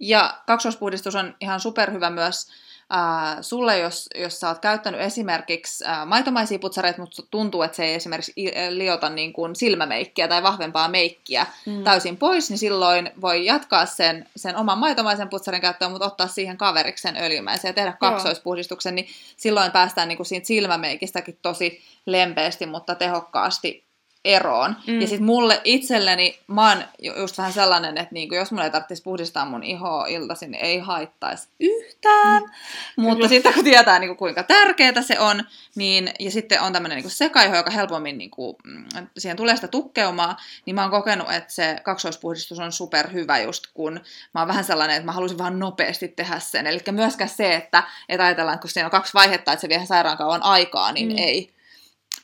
Ja 0.00 0.38
kaksoispuhdistus 0.46 1.14
on 1.14 1.34
ihan 1.40 1.60
superhyvä 1.60 2.10
myös 2.10 2.46
äh, 2.94 3.36
sulle, 3.40 3.78
jos, 3.78 4.08
jos 4.14 4.40
sä 4.40 4.48
oot 4.48 4.58
käyttänyt 4.58 5.00
esimerkiksi 5.00 5.84
äh, 5.84 6.06
maitomaisia 6.06 6.58
putsareita, 6.58 7.00
mutta 7.00 7.22
tuntuu, 7.30 7.62
että 7.62 7.76
se 7.76 7.84
ei 7.84 7.94
esimerkiksi 7.94 8.32
i- 8.36 8.52
liota 8.70 9.08
niin 9.10 9.32
kuin 9.32 9.56
silmämeikkiä 9.56 10.28
tai 10.28 10.42
vahvempaa 10.42 10.88
meikkiä 10.88 11.46
Mm. 11.66 11.84
täysin 11.84 12.16
pois, 12.16 12.50
niin 12.50 12.58
silloin 12.58 13.10
voi 13.20 13.46
jatkaa 13.46 13.86
sen, 13.86 14.26
sen 14.36 14.56
oman 14.56 14.78
maitomaisen 14.78 15.28
putsarin 15.28 15.60
käyttöön, 15.60 15.90
mutta 15.90 16.06
ottaa 16.06 16.26
siihen 16.28 16.56
kaveriksi 16.56 17.02
sen 17.02 17.16
öljymäisen 17.16 17.68
ja 17.68 17.72
tehdä 17.72 17.90
Joo. 18.02 18.10
kaksoispuhdistuksen, 18.10 18.94
niin 18.94 19.08
silloin 19.36 19.72
päästään 19.72 20.08
niin 20.08 20.16
kuin 20.16 20.26
siitä 20.26 20.46
silmämeikistäkin 20.46 21.38
tosi 21.42 21.80
lempeästi, 22.06 22.66
mutta 22.66 22.94
tehokkaasti 22.94 23.87
eroon. 24.28 24.76
Mm. 24.86 25.00
Ja 25.00 25.06
sitten 25.06 25.26
mulle 25.26 25.60
itselleni, 25.64 26.38
mä 26.46 26.68
oon 26.68 26.84
ju- 26.98 27.20
just 27.20 27.38
vähän 27.38 27.52
sellainen, 27.52 27.98
että 27.98 28.14
niinku, 28.14 28.34
jos 28.34 28.50
mulla 28.50 28.64
ei 28.64 28.70
tarvitsisi 28.70 29.02
puhdistaa 29.02 29.44
mun 29.44 29.62
ihoa 29.62 30.06
iltaisin, 30.06 30.50
niin 30.50 30.64
ei 30.64 30.78
haittaisi 30.78 31.48
yhtään. 31.60 32.42
Mm. 32.42 33.02
Mutta 33.02 33.16
Kyllä. 33.16 33.28
sitten 33.28 33.54
kun 33.54 33.64
tietää 33.64 33.98
niinku, 33.98 34.14
kuinka 34.14 34.42
tärkeää 34.42 35.02
se 35.02 35.20
on, 35.20 35.44
niin, 35.74 36.10
ja 36.18 36.30
sitten 36.30 36.60
on 36.60 36.72
tämmöinen 36.72 36.96
niinku 36.96 37.10
sekaiho, 37.10 37.56
joka 37.56 37.70
helpommin 37.70 38.18
niinku, 38.18 38.56
mm, 38.64 38.84
siihen 39.18 39.36
tulee 39.36 39.54
sitä 39.54 39.68
tukkeumaa, 39.68 40.36
niin 40.66 40.74
mä 40.74 40.82
oon 40.82 40.90
kokenut, 40.90 41.32
että 41.32 41.52
se 41.52 41.76
kaksoispuhdistus 41.82 42.58
on 42.58 42.72
superhyvä 42.72 43.38
just 43.38 43.64
kun 43.74 44.00
mä 44.34 44.40
oon 44.40 44.48
vähän 44.48 44.64
sellainen, 44.64 44.96
että 44.96 45.06
mä 45.06 45.12
haluaisin 45.12 45.38
vaan 45.38 45.58
nopeasti 45.58 46.08
tehdä 46.08 46.38
sen. 46.38 46.66
Eli 46.66 46.80
myöskään 46.90 47.30
se, 47.30 47.54
että, 47.54 47.82
että 48.08 48.24
ajatellaan, 48.24 48.54
että 48.54 48.62
kun 48.62 48.70
siinä 48.70 48.86
on 48.86 48.90
kaksi 48.90 49.14
vaihetta, 49.14 49.52
että 49.52 49.60
se 49.60 49.68
vie 49.68 49.86
sairaan 49.86 50.16
kauan 50.16 50.42
aikaa, 50.42 50.92
niin 50.92 51.08
mm. 51.08 51.18
ei 51.18 51.57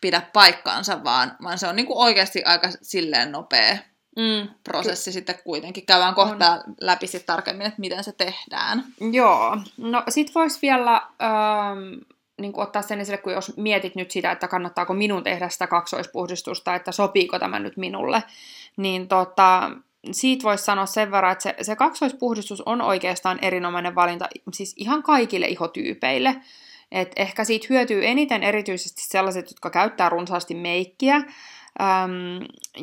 pidä 0.01 0.23
paikkaansa, 0.33 1.05
vaan, 1.05 1.37
vaan 1.43 1.59
se 1.59 1.67
on 1.67 1.77
niinku 1.77 2.01
oikeasti 2.01 2.45
aika 2.45 2.69
silleen 2.83 3.33
nopea 3.33 3.77
Mm. 4.17 4.49
prosessi 4.65 5.13
sitten 5.13 5.39
kuitenkin. 5.45 5.87
Käydään 5.87 6.15
kohta 6.15 6.61
läpi 6.81 7.07
sitten 7.07 7.27
tarkemmin, 7.27 7.67
että 7.67 7.81
miten 7.81 8.05
se 8.05 8.13
tehdään. 8.13 8.85
Joo. 9.13 9.59
No 9.77 10.03
sit 10.09 10.35
vois 10.35 10.63
vielä 10.63 10.95
ähm, 10.95 12.01
niin 12.41 12.53
ottaa 12.57 12.83
sen 12.83 13.01
esille, 13.01 13.19
kun 13.19 13.33
jos 13.33 13.57
mietit 13.57 13.95
nyt 13.95 14.11
sitä, 14.11 14.33
että 14.33 14.49
kannattaako 14.49 14.95
minun 14.95 15.23
tehdä 15.23 15.49
sitä 15.49 15.67
kaksoispuhdistusta, 15.67 16.75
että 16.75 16.93
sopiiko 16.93 17.39
tämä 17.39 17.59
nyt 17.59 17.77
minulle, 17.77 18.23
niin 18.77 19.09
tota, 19.09 19.71
siitä 20.13 20.43
voisi 20.43 20.65
sanoa 20.65 20.87
sen 20.87 21.11
verran, 21.11 21.33
että 21.33 21.43
se, 21.43 21.57
se 21.63 21.77
kaksoispuhdistus 21.77 22.61
on 22.61 22.83
oikeastaan 22.83 23.39
erinomainen 23.43 23.95
valinta 23.95 24.29
siis 24.53 24.75
ihan 24.77 25.03
kaikille 25.03 25.47
ihotyypeille. 25.47 26.37
Et 26.93 27.13
ehkä 27.17 27.45
siitä 27.45 27.67
hyötyy 27.71 28.07
eniten 28.07 28.43
erityisesti 28.43 29.03
sellaiset, 29.05 29.51
jotka 29.51 29.71
käyttää 29.71 30.09
runsaasti 30.09 30.55
meikkiä, 30.55 31.17
äm, 31.17 31.27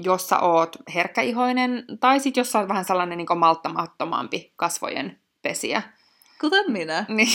jos 0.03 0.29
sä 0.29 0.39
oot 0.39 0.75
herkkäihoinen, 0.95 1.85
tai 1.99 2.19
sitten 2.19 2.41
jos 2.41 2.51
sä 2.51 2.59
oot 2.59 2.69
vähän 2.69 2.85
sellainen 2.85 3.17
niin 3.17 3.39
malttamattomampi 3.39 4.53
kasvojen 4.55 5.19
pesiä. 5.41 5.81
Kuten 6.41 6.71
minä. 6.71 7.05
Niin. 7.09 7.29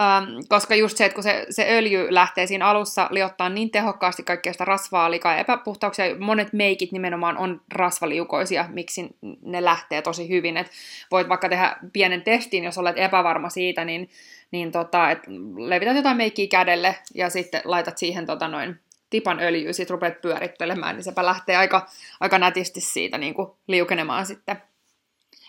Ähm, 0.00 0.24
koska 0.48 0.74
just 0.74 0.96
se, 0.96 1.04
että 1.04 1.14
kun 1.14 1.22
se, 1.22 1.46
se 1.50 1.66
öljy 1.70 2.06
lähtee 2.14 2.46
siinä 2.46 2.66
alussa 2.66 3.08
liottaa 3.10 3.48
niin 3.48 3.70
tehokkaasti 3.70 4.22
kaikkea 4.22 4.52
sitä 4.52 4.64
rasvaa, 4.64 5.10
likaa 5.10 5.32
ja 5.32 5.38
epäpuhtauksia, 5.38 6.04
monet 6.18 6.52
meikit 6.52 6.92
nimenomaan 6.92 7.38
on 7.38 7.60
rasvaliukoisia, 7.74 8.64
miksi 8.68 9.06
ne 9.42 9.64
lähtee 9.64 10.02
tosi 10.02 10.28
hyvin. 10.28 10.56
Et 10.56 10.70
voit 11.10 11.28
vaikka 11.28 11.48
tehdä 11.48 11.76
pienen 11.92 12.22
testin, 12.22 12.64
jos 12.64 12.78
olet 12.78 12.98
epävarma 12.98 13.48
siitä, 13.48 13.84
niin, 13.84 14.10
niin 14.52 14.72
tota, 14.72 15.10
et 15.10 15.18
levität 15.56 15.96
jotain 15.96 16.16
meikkiä 16.16 16.46
kädelle 16.46 16.98
ja 17.14 17.30
sitten 17.30 17.60
laitat 17.64 17.98
siihen 17.98 18.26
tota 18.26 18.48
noin 18.48 18.80
tipan 19.10 19.40
öljyä, 19.40 19.72
sit 19.72 19.90
rupeat 19.90 20.20
pyörittelemään, 20.20 20.96
niin 20.96 21.04
sepä 21.04 21.24
lähtee 21.26 21.56
aika, 21.56 21.86
aika 22.20 22.38
nätisti 22.38 22.80
siitä 22.80 23.18
niin 23.18 23.34
kuin 23.34 23.50
liukenemaan 23.66 24.26
sitten. 24.26 24.62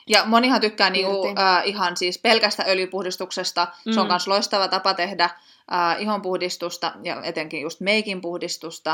Ja 0.08 0.24
monihan 0.26 0.62
tykkää 0.62 0.90
niinku, 0.90 1.28
äh, 1.40 1.62
ihan 1.68 1.98
siis 1.98 2.18
pelkästä 2.20 2.64
öljypuhdistuksesta. 2.68 3.68
Mm. 3.86 3.94
Se 3.94 4.00
on 4.00 4.06
Mm. 4.06 4.12
myös 4.12 4.28
loistava 4.28 4.68
tapa 4.68 4.94
tehdä 4.94 5.30
äh, 5.74 6.02
ihonpuhdistusta 6.02 6.92
ja 7.04 7.24
etenkin 7.24 7.62
just 7.62 7.80
meikin 7.80 8.22
puhdistusta. 8.22 8.92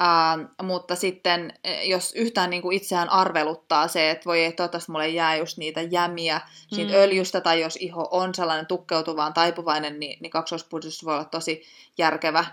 Äh, 0.00 0.48
mutta 0.62 0.96
sitten 0.96 1.52
eh, 1.64 1.88
jos 1.88 2.12
yhtään 2.14 2.50
niinku 2.50 2.70
itseään 2.70 3.08
arveluttaa 3.08 3.88
se, 3.88 4.10
että 4.10 4.24
voi 4.24 4.40
ei, 4.40 4.52
toivottavasti 4.52 4.92
mulle 4.92 5.08
jää 5.08 5.36
just 5.36 5.58
niitä 5.58 5.82
jämiä 5.82 6.40
siitä 6.74 6.92
Mm. 6.92 6.98
öljystä, 6.98 7.40
tai 7.40 7.60
jos 7.60 7.76
iho 7.76 8.08
on 8.10 8.34
sellainen 8.34 8.66
tukkeutuvaan 8.66 9.34
taipuvainen, 9.34 10.00
niin, 10.00 10.18
niin 10.20 10.30
kaksoispuhdistus 10.30 11.04
voi 11.04 11.14
olla 11.14 11.24
tosi 11.24 11.62
järkevä 11.98 12.44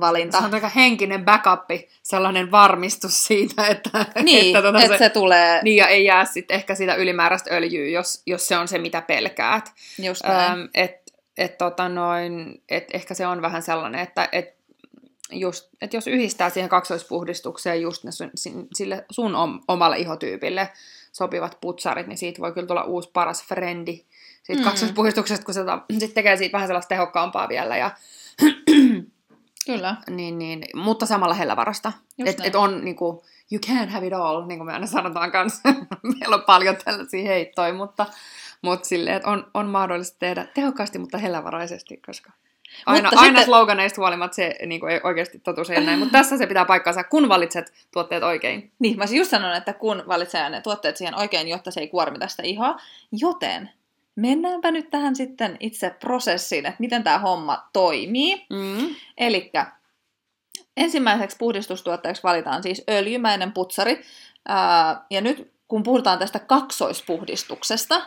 valinta. 0.00 0.38
Se 0.38 0.44
on 0.44 0.54
aika 0.54 0.68
henkinen 0.68 1.24
backup, 1.24 1.70
sellainen 2.02 2.50
varmistus 2.50 3.24
siitä, 3.26 3.66
että, 3.66 4.06
Niin, 4.22 4.46
että, 4.56 4.62
tota 4.62 4.82
että 4.82 4.98
se 4.98 5.08
tulee 5.08 5.60
niin 5.62 5.76
ja 5.76 5.88
ei 5.88 6.04
jää 6.04 6.24
sit 6.24 6.50
ehkä 6.50 6.74
sitä 6.74 6.94
ylimääräistä 6.94 7.54
öljyä, 7.54 7.88
jos, 7.88 8.22
jos 8.26 8.48
se 8.48 8.58
on 8.58 8.68
se, 8.68 8.78
mitä 8.78 9.02
pelkäät. 9.02 9.72
just 10.02 10.24
näin. 10.24 10.52
Öm, 10.52 10.68
et, 10.74 11.01
et, 11.38 11.58
tota 11.58 11.88
noin, 11.88 12.62
et 12.68 12.84
ehkä 12.92 13.14
se 13.14 13.26
on 13.26 13.42
vähän 13.42 13.62
sellainen, 13.62 14.00
että 14.00 14.28
et, 14.32 14.54
just, 15.32 15.68
et 15.82 15.94
jos 15.94 16.06
yhdistää 16.06 16.50
siihen 16.50 16.68
kaksoispuhdistukseen 16.70 17.82
just 17.82 18.04
ne 18.04 18.10
sun, 18.12 18.30
sille 18.74 19.04
sun 19.10 19.34
om, 19.34 19.60
omalle 19.68 19.98
ihotyypille 19.98 20.68
sopivat 21.12 21.58
putsarit, 21.60 22.06
niin 22.06 22.18
siitä 22.18 22.42
voi 22.42 22.52
kyllä 22.52 22.66
tulla 22.66 22.84
uusi 22.84 23.10
paras 23.12 23.44
frendi 23.44 24.04
siitä 24.42 24.60
Mm. 24.62 24.64
kaksoispuhdistuksesta, 24.64 25.44
kun 25.44 25.54
se 25.54 25.64
ta- 25.64 25.82
sit 25.98 26.14
tekee 26.14 26.36
siitä 26.36 26.52
vähän 26.52 26.68
sellaista 26.68 26.88
tehokkaampaa 26.88 27.48
vielä 27.48 27.76
ja 27.76 27.90
Kyllä. 29.66 29.96
niin, 30.10 30.38
niin, 30.38 30.64
mutta 30.74 31.06
samalla 31.06 31.34
hellävarasta. 31.34 31.92
Just 32.18 32.30
Et, 32.30 32.38
näin. 32.38 32.48
et 32.48 32.54
on 32.54 32.84
niinku, 32.84 33.24
you 33.52 33.60
can't 33.66 33.88
have 33.90 34.06
it 34.06 34.12
all, 34.12 34.46
niin 34.46 34.58
kuin 34.58 34.66
me 34.66 34.72
aina 34.72 34.86
sanotaan 34.86 35.32
kanssa. 35.32 35.60
Meillä 36.20 36.36
on 36.36 36.42
paljon 36.42 36.76
tällaisia 36.84 37.24
heittoja, 37.26 37.74
mutta, 37.74 38.06
mutta 38.62 38.88
silleen, 38.88 39.16
että 39.16 39.28
on, 39.28 39.50
on 39.54 39.66
mahdollista 39.66 40.18
tehdä 40.18 40.46
tehokkaasti, 40.54 40.98
mutta 40.98 41.18
hellävaraisesti, 41.18 41.96
koska 42.06 42.32
aina, 42.86 43.02
Mutta 43.02 43.20
aina 43.20 43.28
sitten- 43.28 43.44
sloganeista 43.44 44.00
huolimatta 44.00 44.34
se 44.34 44.54
niin 44.66 44.80
kuin 44.80 44.92
ei 44.92 45.00
oikeasti 45.04 45.38
totuus 45.38 45.70
ei 45.70 45.84
näin. 45.84 45.98
Mutta 45.98 46.12
tässä 46.12 46.38
se 46.38 46.46
pitää 46.46 46.64
paikkansa, 46.64 47.04
kun 47.04 47.28
valitset 47.28 47.72
tuotteet 47.92 48.22
oikein. 48.22 48.72
Niin, 48.78 48.96
mä 48.96 49.02
olisin 49.02 49.18
just 49.18 49.30
sanonut, 49.30 49.56
että 49.56 49.72
kun 49.72 50.02
valitsee 50.08 50.50
ne 50.50 50.60
tuotteet 50.60 50.96
siihen 50.96 51.18
oikein, 51.18 51.48
jotta 51.48 51.70
se 51.70 51.80
ei 51.80 51.88
kuormita 51.88 52.28
sitä 52.28 52.42
ihoa. 52.42 52.76
Joten 53.12 53.70
mennäänpä 54.16 54.70
nyt 54.70 54.90
tähän 54.90 55.16
sitten 55.16 55.56
itse 55.60 55.90
prosessiin, 55.90 56.66
että 56.66 56.80
miten 56.80 57.02
tämä 57.04 57.18
homma 57.18 57.68
toimii. 57.72 58.46
Mm. 58.50 58.94
Eli 59.18 59.50
ensimmäiseksi 60.76 61.36
puhdistustuotteeksi 61.36 62.22
valitaan 62.22 62.62
siis 62.62 62.84
öljymäinen 62.90 63.52
putsari. 63.52 64.02
Ää, 64.48 65.04
ja 65.10 65.20
nyt 65.20 65.52
kun 65.68 65.82
puhutaan 65.82 66.18
tästä 66.18 66.38
kaksoispuhdistuksesta, 66.38 68.02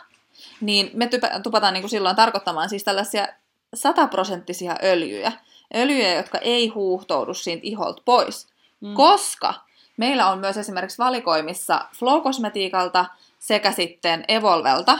niin 0.62 0.90
me 0.94 1.08
typä- 1.08 1.40
tupataan 1.44 1.74
niin 1.74 1.82
kuin 1.82 1.90
silloin 1.90 2.16
tarkoittamaan 2.16 2.70
siis 2.70 2.84
tällaisia 2.84 3.28
sataprosenttisia 3.74 4.76
öljyjä. 4.84 5.32
Öljyjä, 5.76 6.14
jotka 6.14 6.38
ei 6.38 6.68
huuhtoudu 6.68 7.34
siitä 7.34 7.62
iholta 7.64 8.02
pois. 8.06 8.48
Mm. 8.82 8.94
Koska 8.94 9.54
meillä 9.98 10.30
on 10.32 10.40
myös 10.40 10.58
esimerkiksi 10.58 10.98
valikoimissa 10.98 11.86
Flow 12.00 12.22
Cosmetiikalta 12.24 13.06
sekä 13.40 13.72
sitten 13.72 14.26
Evolvelta 14.28 15.00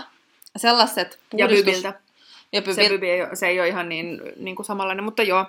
sellaiset 0.58 1.20
Ja 1.34 1.46
puhdistus... 1.46 1.74
Bybiltä. 1.74 2.06
Ja 2.52 2.62
Se, 2.74 2.82
ei, 2.82 3.22
ole- 3.22 3.36
se 3.36 3.48
ei 3.48 3.60
ole 3.60 3.68
ihan 3.68 3.90
niin, 3.90 4.22
niin 4.38 4.56
kuin 4.56 4.66
samanlainen, 4.66 5.06
mutta 5.06 5.24
joo. 5.24 5.46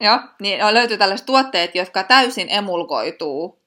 Joo, 0.00 0.18
niin 0.40 0.58
löytyy 0.74 0.98
tällaiset 0.98 1.26
tuotteet, 1.26 1.74
jotka 1.74 2.02
täysin 2.04 2.46
emulkoituu, 2.50 3.58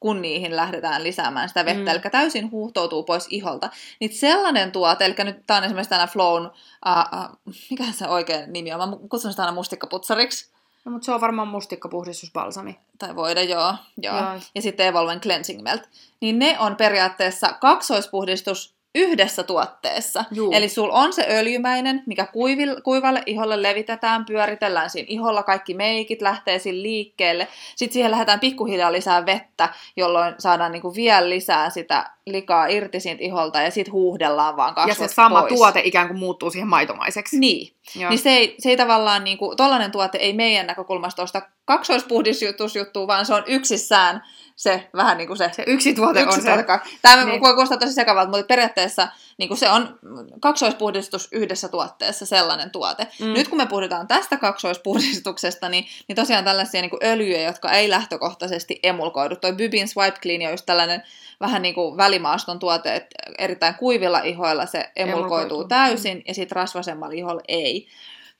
kun 0.00 0.22
niihin 0.22 0.56
lähdetään 0.56 1.04
lisäämään 1.04 1.48
sitä 1.48 1.64
vettä, 1.64 1.80
Mm. 1.80 1.88
eli 1.88 2.00
täysin 2.12 2.50
huuhtoutuu 2.50 3.02
pois 3.02 3.26
iholta. 3.30 3.70
Niin 4.00 4.14
sellainen 4.14 4.72
tuote, 4.72 5.04
eli 5.04 5.14
nyt 5.18 5.46
tämä 5.46 5.58
on 5.58 5.64
esimerkiksi 5.64 5.90
tänä 5.90 6.06
Flown, 6.06 6.50
ää, 6.84 7.06
ää, 7.12 7.30
mikä 7.70 7.84
se 7.92 8.08
oikein 8.08 8.52
nimi 8.52 8.72
on, 8.72 8.88
mä 8.88 8.96
kutsun 9.10 9.30
sitä 9.30 9.42
aina 9.42 9.52
mustikkaputsariksi, 9.54 10.56
No, 10.84 10.92
mutta 10.92 11.04
se 11.06 11.12
on 11.12 11.20
varmaan 11.20 11.48
mustikkapuhdistusbalsami. 11.48 12.78
tai 12.98 13.16
voida, 13.16 13.42
joo, 13.42 13.74
joo. 14.02 14.16
Joo. 14.16 14.40
ja 14.54 14.62
sitten 14.62 14.86
Evolven 14.86 15.20
Cleansing 15.20 15.62
Melt. 15.62 15.82
Niin 16.20 16.38
ne 16.38 16.56
on 16.58 16.76
periaatteessa 16.76 17.52
kaksoispuhdistus 17.52 18.75
yhdessä 18.96 19.42
tuotteessa. 19.42 20.24
Juu. 20.32 20.52
Eli 20.52 20.68
sul 20.68 20.90
on 20.92 21.12
se 21.12 21.26
öljymäinen, 21.30 22.02
mikä 22.06 22.26
kuivil, 22.26 22.80
kuivalle 22.80 23.22
iholle 23.26 23.62
levitetään, 23.62 24.24
pyöritellään 24.24 24.90
siinä 24.90 25.06
iholla, 25.10 25.42
kaikki 25.42 25.74
meikit 25.74 26.22
lähtee 26.22 26.58
siinä 26.58 26.82
liikkeelle. 26.82 27.48
Sitten 27.76 27.92
siihen 27.92 28.10
lähdetään 28.10 28.40
pikkuhiljaa 28.40 28.92
lisää 28.92 29.26
vettä, 29.26 29.68
jolloin 29.96 30.34
saadaan 30.38 30.72
niinku 30.72 30.94
vielä 30.94 31.28
lisää 31.28 31.70
sitä 31.70 32.10
likaa 32.26 32.66
irti 32.66 33.00
siitä 33.00 33.24
iholta 33.24 33.60
ja 33.60 33.70
sitten 33.70 33.92
huuhdellaan 33.92 34.56
vaan 34.56 34.68
Ja 34.68 34.74
kasvot 34.74 35.10
se 35.10 35.14
sama 35.14 35.40
pois. 35.40 35.54
tuote 35.54 35.80
ikään 35.84 36.08
kuin 36.08 36.18
muuttuu 36.18 36.50
siihen 36.50 36.68
maitomaiseksi. 36.68 37.38
Niin. 37.38 37.72
Joo. 37.96 38.10
Niin 38.10 38.18
se 38.18 38.30
ei, 38.30 38.54
se 38.58 38.70
ei 38.70 38.76
tavallaan, 38.76 39.24
niin 39.24 39.38
kuin, 39.38 39.56
tollainen 39.56 39.90
tuote 39.90 40.18
ei 40.18 40.32
meidän 40.32 40.66
näkökulmasta 40.66 41.22
osta 41.22 41.42
kaksoispuhdistusjuttua, 41.64 43.06
vaan 43.06 43.26
se 43.26 43.34
on 43.34 43.44
yksissään 43.46 44.22
se 44.56 44.88
vähän 44.96 45.16
niin 45.18 45.26
kuin 45.26 45.36
se 45.36 45.50
Se 45.52 45.64
yksi 45.66 45.94
tuote 45.94 46.20
yksi 46.22 46.36
on 46.36 46.42
se. 46.42 46.48
tuote. 46.48 46.62
ka- 46.62 46.80
Tämä 47.02 47.24
Niin. 47.24 47.40
voi 47.40 47.52
kuulostaa 47.54 47.78
tosi 47.78 47.92
sekavalta, 47.92 48.30
mutta 48.30 48.46
periaatteessa 48.46 49.08
niin 49.38 49.48
kuin 49.48 49.58
se 49.58 49.70
on 49.70 49.98
kaksoispuhdistus 50.40 51.28
yhdessä 51.32 51.68
tuotteessa 51.68 52.26
sellainen 52.26 52.70
tuote. 52.70 53.06
Mm. 53.20 53.26
Mm. 53.26 53.32
Nyt 53.32 53.48
kun 53.48 53.58
me 53.58 53.66
puhutaan 53.66 54.06
tästä 54.08 54.36
kaksoispuhdistuksesta, 54.36 55.68
niin, 55.68 55.86
niin 56.08 56.16
tosiaan 56.16 56.44
tällaisia 56.44 56.80
niin 56.80 56.90
kuin 56.90 57.04
öljyjä, 57.04 57.40
jotka 57.42 57.70
ei 57.72 57.90
lähtökohtaisesti 57.90 58.80
emulkoidu. 58.82 59.36
Toi 59.36 59.52
Bybin 59.52 59.88
Swipe 59.88 60.18
Clean 60.20 60.42
on 60.42 60.50
just 60.50 60.66
tällainen 60.66 61.02
vähän 61.40 61.62
niin 61.62 61.74
kuin 61.74 61.96
välimaaston 61.96 62.58
tuote, 62.58 62.96
että 62.96 63.16
erittäin 63.38 63.74
kuivilla 63.74 64.20
ihoilla 64.20 64.66
se 64.66 64.78
emulkoituu, 64.96 65.18
Emulkoituu. 65.36 65.64
täysin 65.68 66.22
ja 66.28 66.34
sitten 66.34 66.56
rasvasemmalla 66.56 67.14
iholla 67.14 67.40
ei. 67.48 67.88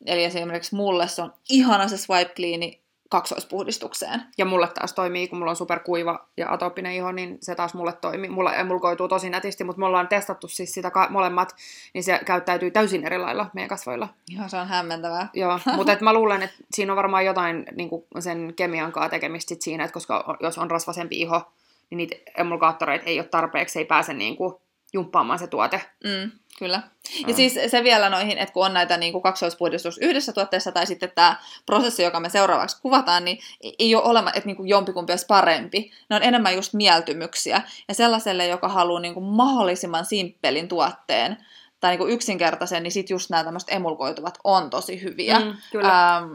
Eli 0.06 0.24
esimerkiksi 0.24 0.74
mulle 0.74 1.08
se 1.08 1.22
on 1.22 1.32
ihana 1.48 1.88
se 1.88 1.96
Swipe 1.96 2.32
Clean, 2.34 2.60
kaksoispuhdistukseen. 3.08 4.22
Ja 4.38 4.44
mulle 4.44 4.68
taas 4.74 4.92
toimii, 4.92 5.28
kun 5.28 5.38
mulla 5.38 5.50
on 5.50 5.56
superkuiva 5.56 6.26
ja 6.36 6.52
atooppinen 6.52 6.92
iho, 6.92 7.12
niin 7.12 7.38
se 7.40 7.54
taas 7.54 7.74
mulle 7.74 7.92
toimii. 7.92 8.30
Mulla 8.30 8.54
emulkoituu 8.54 9.08
tosi 9.08 9.30
nätisti, 9.30 9.64
mutta 9.64 9.80
me 9.80 9.86
ollaan 9.86 10.08
testattu 10.08 10.48
siis 10.48 10.74
sitä 10.74 10.90
ka- 10.90 11.06
molemmat, 11.10 11.56
niin 11.94 12.04
se 12.04 12.20
käyttäytyy 12.24 12.70
täysin 12.70 13.06
eri 13.06 13.18
lailla 13.18 13.50
meidän 13.52 13.68
kasvoilla. 13.68 14.08
Joo, 14.28 14.48
se 14.48 14.56
on 14.56 14.68
hämmentävää. 14.68 15.28
Joo, 15.34 15.60
mutta 15.76 15.92
et 15.92 16.00
mä 16.00 16.12
luulen, 16.12 16.42
että 16.42 16.56
siinä 16.70 16.92
on 16.92 16.96
varmaan 16.96 17.24
jotain 17.24 17.66
niin 17.76 17.88
kuin 17.88 18.04
sen 18.18 18.52
kemian 18.56 18.92
kanssa 18.92 19.10
tekemistä 19.10 19.48
sit 19.48 19.62
siinä, 19.62 19.84
että 19.84 19.94
koska 19.94 20.36
jos 20.40 20.58
on 20.58 20.70
rasvasempi 20.70 21.20
iho, 21.20 21.52
niin 21.90 21.96
niitä 21.96 22.16
emulkaattoreita 22.36 23.04
ei 23.04 23.20
ole 23.20 23.28
tarpeeksi, 23.28 23.78
ei 23.78 23.84
pääse 23.84 24.14
niin 24.14 24.36
kuin 24.36 24.54
jumppaamaan 24.92 25.38
se 25.38 25.46
tuote. 25.46 25.82
Mm, 26.04 26.30
kyllä. 26.58 26.82
Ja 27.20 27.26
Mm. 27.28 27.34
siis 27.34 27.58
se 27.70 27.84
vielä 27.84 28.08
noihin, 28.08 28.38
että 28.38 28.52
kun 28.52 28.66
on 28.66 28.74
näitä 28.74 28.96
niin 28.96 29.12
kuin 29.12 29.22
kaksoispuhdistus 29.22 29.98
yhdessä 29.98 30.32
tuotteessa 30.32 30.72
tai 30.72 30.86
sitten 30.86 31.12
tämä 31.14 31.36
prosessi, 31.66 32.02
joka 32.02 32.20
me 32.20 32.28
seuraavaksi 32.28 32.80
kuvataan, 32.82 33.24
niin 33.24 33.38
ei 33.78 33.94
ole 33.94 34.04
olema, 34.04 34.30
että 34.30 34.46
niin 34.46 34.56
kuin 34.56 34.68
jompikumpi 34.68 35.12
olisi 35.12 35.26
parempi. 35.26 35.92
Ne 36.10 36.16
on 36.16 36.22
enemmän 36.22 36.54
just 36.54 36.72
mieltymyksiä. 36.74 37.62
Ja 37.88 37.94
sellaiselle, 37.94 38.46
joka 38.46 38.68
haluaa 38.68 39.00
niin 39.00 39.14
kuin 39.14 39.26
mahdollisimman 39.26 40.04
simppelin 40.04 40.68
tuotteen 40.68 41.36
tai 41.80 41.90
niin 41.90 41.98
kuin 41.98 42.12
yksinkertaisen, 42.12 42.82
niin 42.82 42.92
sitten 42.92 43.14
just 43.14 43.30
nämä 43.30 43.44
tämmöiset 43.44 43.72
emulkoituvat 43.72 44.38
on 44.44 44.70
tosi 44.70 45.02
hyviä. 45.02 45.40
Mm, 45.40 45.54
kyllä. 45.72 46.16
Ähm, 46.16 46.32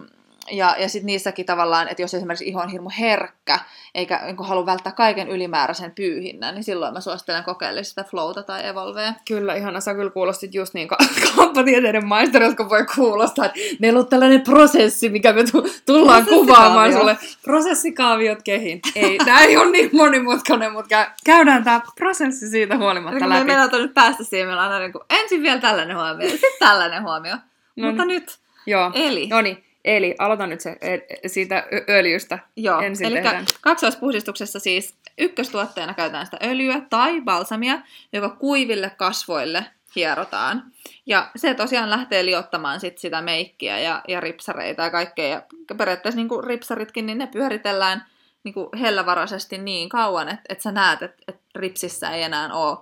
ja, 0.51 0.75
ja 0.79 0.89
sitten 0.89 1.05
niissäkin 1.05 1.46
tavallaan, 1.46 1.88
että 1.88 2.01
jos 2.03 2.13
esimerkiksi 2.13 2.48
iho 2.48 2.62
on 2.62 2.70
hirmu 2.70 2.89
herkkä, 3.00 3.60
eikä 3.96 4.22
niin 4.25 4.36
halua 4.39 4.65
välttää 4.65 4.91
kaiken 4.91 5.27
ylimääräisen 5.29 5.91
pyyhinnän, 5.91 6.53
niin 6.55 6.63
silloin 6.63 6.93
mä 6.93 7.01
suosittelen 7.01 7.43
kokeilla 7.43 7.84
sitä 7.84 8.03
Flowta 8.03 8.43
tai 8.43 8.67
Evolvea. 8.67 9.13
Kyllä, 9.27 9.53
ihana. 9.55 9.79
Sä 9.79 9.93
kyllä 9.93 10.12
kuulostit 10.12 10.53
just 10.55 10.74
niin 10.74 10.88
ka- 10.88 10.98
kauppatieteiden 11.36 12.05
maisteri, 12.08 12.46
jotka 12.46 12.70
voi 12.70 12.86
kuulostaa, 12.96 13.46
että 13.46 13.60
meillä 13.79 14.00
on 14.00 14.08
tällainen 14.08 14.41
prosessi, 14.41 15.10
mikä 15.10 15.34
me 15.34 15.43
tu- 15.43 15.70
tullaan 15.86 16.25
kuvaamaan 16.25 16.93
sulle. 16.93 17.17
Prosessikaaviot 17.43 18.43
kehin. 18.43 18.79
Ei, 18.96 19.17
tää 19.17 19.39
ei 19.41 19.58
ole 19.58 19.72
niin 19.72 19.89
monimutkainen, 19.93 20.72
mutta 20.74 21.03
kä- 21.03 21.12
käydään 21.25 21.63
tämä 21.63 21.81
prosessi 21.96 22.50
siitä 22.50 22.77
huolimatta 22.77 23.20
me 23.20 23.29
läpi. 23.29 23.43
meillä 23.46 23.63
on 23.63 23.81
nyt 23.81 23.93
päästä 23.93 24.24
siihen, 24.24 24.48
meillä 24.48 24.62
on 24.63 24.67
aina 24.72 24.79
niin 24.79 24.91
kuin, 24.91 25.03
ensin 25.10 25.43
vielä 25.43 25.62
tällainen 25.62 25.98
huomio, 25.98 26.29
sitten 26.29 26.50
tällainen 26.60 27.03
huomio. 27.03 27.36
No 27.75 27.88
Mutta 27.88 28.05
niin. 28.05 28.22
nyt, 28.22 28.39
Joo. 28.65 28.91
eli, 28.93 29.27
No 29.27 29.41
niin, 29.41 29.63
eli 29.85 30.15
aloitan 30.19 30.50
nyt 30.50 30.61
se 30.61 30.77
e- 30.81 31.27
siitä 31.27 31.67
ö- 31.73 31.85
öljystä. 31.89 32.39
joo, 32.55 32.79
ensin 32.79 33.07
eli 33.07 33.15
tehdään. 33.15 33.45
kaksoispuhdistuksessa 33.61 34.59
siis 34.59 34.95
ykköstuotteena 35.17 35.93
käytetään 35.93 36.25
sitä 36.25 36.38
öljyä 36.43 36.81
tai 36.89 37.21
balsamia, 37.21 37.81
joka 38.13 38.29
kuiville 38.29 38.91
kasvoille 38.97 39.65
hierotaan. 39.95 40.63
Ja 41.05 41.31
se 41.35 41.53
tosiaan 41.53 41.89
lähtee 41.89 42.25
liottamaan 42.25 42.79
sit 42.79 42.97
sitä 42.97 43.21
meikkiä 43.21 43.79
ja, 43.79 44.01
ja 44.07 44.19
ripsareita 44.19 44.83
ja 44.83 44.89
kaikkea. 44.89 45.27
Ja 45.27 45.41
periaatteessa 45.77 46.17
niin 46.17 46.29
kuin 46.29 46.43
ripsaritkin, 46.43 47.05
niin 47.05 47.17
ne 47.17 47.27
pyöritellään 47.27 48.05
niin 48.43 48.53
kuin 48.53 48.69
hellävaraisesti 48.79 49.57
niin 49.57 49.89
kauan, 49.89 50.29
että, 50.29 50.43
että 50.50 50.61
sä 50.61 50.71
näet, 50.71 51.01
että, 51.01 51.23
että 51.27 51.41
ripsissä 51.55 52.09
ei 52.09 52.23
enää 52.23 52.53
ole 52.53 52.77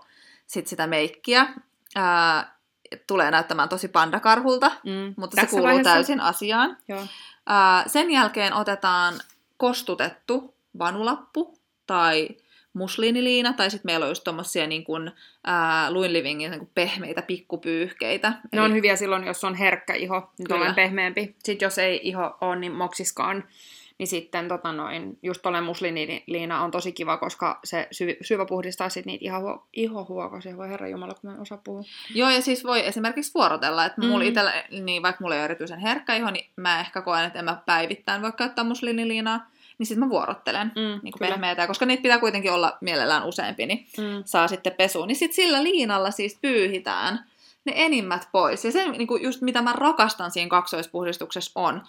sit 0.48 0.68
sitä 0.68 0.88
meikkiä. 0.88 1.48
Ää, 1.96 2.59
tulee 3.08 3.32
näyttämään 3.32 3.70
tosi 3.70 3.88
pandakarhulta, 3.88 4.72
Mm. 4.84 5.14
mutta 5.18 5.36
Tässä 5.36 5.50
se 5.50 5.52
kuuluu 5.52 5.68
vaiheessa- 5.68 5.94
täysin 5.94 6.20
asiaan. 6.22 6.78
Joo. 6.88 7.02
Ää, 7.48 7.84
sen 7.88 8.12
jälkeen 8.12 8.54
otetaan 8.54 9.14
kostutettu 9.58 10.54
vanulappu 10.80 11.58
tai 11.88 12.30
musliiniliina, 12.74 13.54
tai 13.54 13.72
sitten 13.72 13.90
meillä 13.90 14.04
on 14.04 14.10
just 14.12 14.24
tommosia 14.24 14.68
niin 14.68 14.84
kuin, 14.84 15.12
ää, 15.44 15.92
Luin 15.92 16.14
Livingin 16.14 16.52
niin 16.52 16.60
kuin 16.60 16.72
pehmeitä 16.76 17.22
pikkupyyhkeitä. 17.22 18.34
Ne 18.52 18.62
on 18.62 18.74
hyviä 18.74 18.96
silloin, 18.96 19.24
jos 19.24 19.44
on 19.44 19.56
herkkä 19.56 19.94
iho, 19.94 20.32
niin 20.38 20.76
pehmeämpi. 20.76 21.36
Sitten 21.44 21.66
jos 21.66 21.78
ei 21.78 22.00
iho 22.04 22.38
ole 22.42 22.56
niin 22.56 22.72
moksiskaan, 22.72 23.44
niin 24.00 24.08
sitten 24.08 24.48
tota 24.48 24.72
noin, 24.72 25.18
just 25.24 25.42
tolle 25.42 25.62
musliniliina 25.62 26.64
on 26.64 26.72
tosi 26.72 26.92
kiva, 26.92 27.18
koska 27.18 27.60
se 27.64 27.88
sy- 27.92 28.18
syvä 28.22 28.46
puhdistaa 28.46 28.90
sit 28.90 29.06
niitä 29.06 29.26
iho, 29.26 29.68
ihohuokosia. 29.74 30.58
Voi 30.58 30.70
herra 30.70 30.88
jumala, 30.88 31.14
kun 31.14 31.30
mä 31.30 31.36
en 31.36 31.42
osaa 31.42 31.62
puhua. 31.64 31.84
Joo, 32.16 32.30
ja 32.30 32.42
siis 32.42 32.64
voi 32.64 32.86
esimerkiksi 32.88 33.32
vuorotella, 33.34 33.86
että 33.86 34.02
mulla 34.02 34.24
Mm. 34.24 34.30
itellä, 34.30 34.64
niin 34.82 35.02
vaikka 35.04 35.24
mulla 35.24 35.36
ei 35.36 35.40
ole 35.40 35.46
erityisen 35.46 35.80
herkkä 35.80 36.16
iho, 36.16 36.32
niin 36.32 36.46
mä 36.56 36.80
ehkä 36.80 37.02
koen, 37.02 37.26
että 37.26 37.40
en 37.40 37.46
mä 37.46 37.62
päivittäin 37.66 38.22
voi 38.22 38.32
käyttää 38.32 38.64
musliiniliinaa, 38.66 39.50
niin 39.78 39.88
sitten 39.88 40.00
mä 40.06 40.10
vuorottelen 40.10 40.68
Mm, 40.76 41.00
niin 41.04 41.14
pehmeitä, 41.20 41.68
koska 41.68 41.86
niitä 41.86 42.04
pitää 42.04 42.20
kuitenkin 42.20 42.52
olla 42.52 42.78
mielellään 42.82 43.26
useampi, 43.26 43.66
niin 43.66 43.86
Mm. 43.98 44.24
saa 44.26 44.48
sitten 44.48 44.74
pesuun. 44.74 45.08
Niin 45.08 45.16
sitten 45.16 45.36
sillä 45.36 45.64
liinalla 45.64 46.12
siis 46.12 46.38
pyyhitään 46.42 47.26
ne 47.70 47.86
enimmät 47.86 48.30
pois. 48.32 48.66
Ja 48.66 48.72
se, 48.72 48.88
niin 48.88 49.08
kuin 49.08 49.24
just 49.24 49.42
mitä 49.42 49.62
mä 49.62 49.74
rakastan 49.74 50.32
siinä 50.32 50.50
kaksoispuhdistuksessa 50.50 51.52
on, 51.56 51.82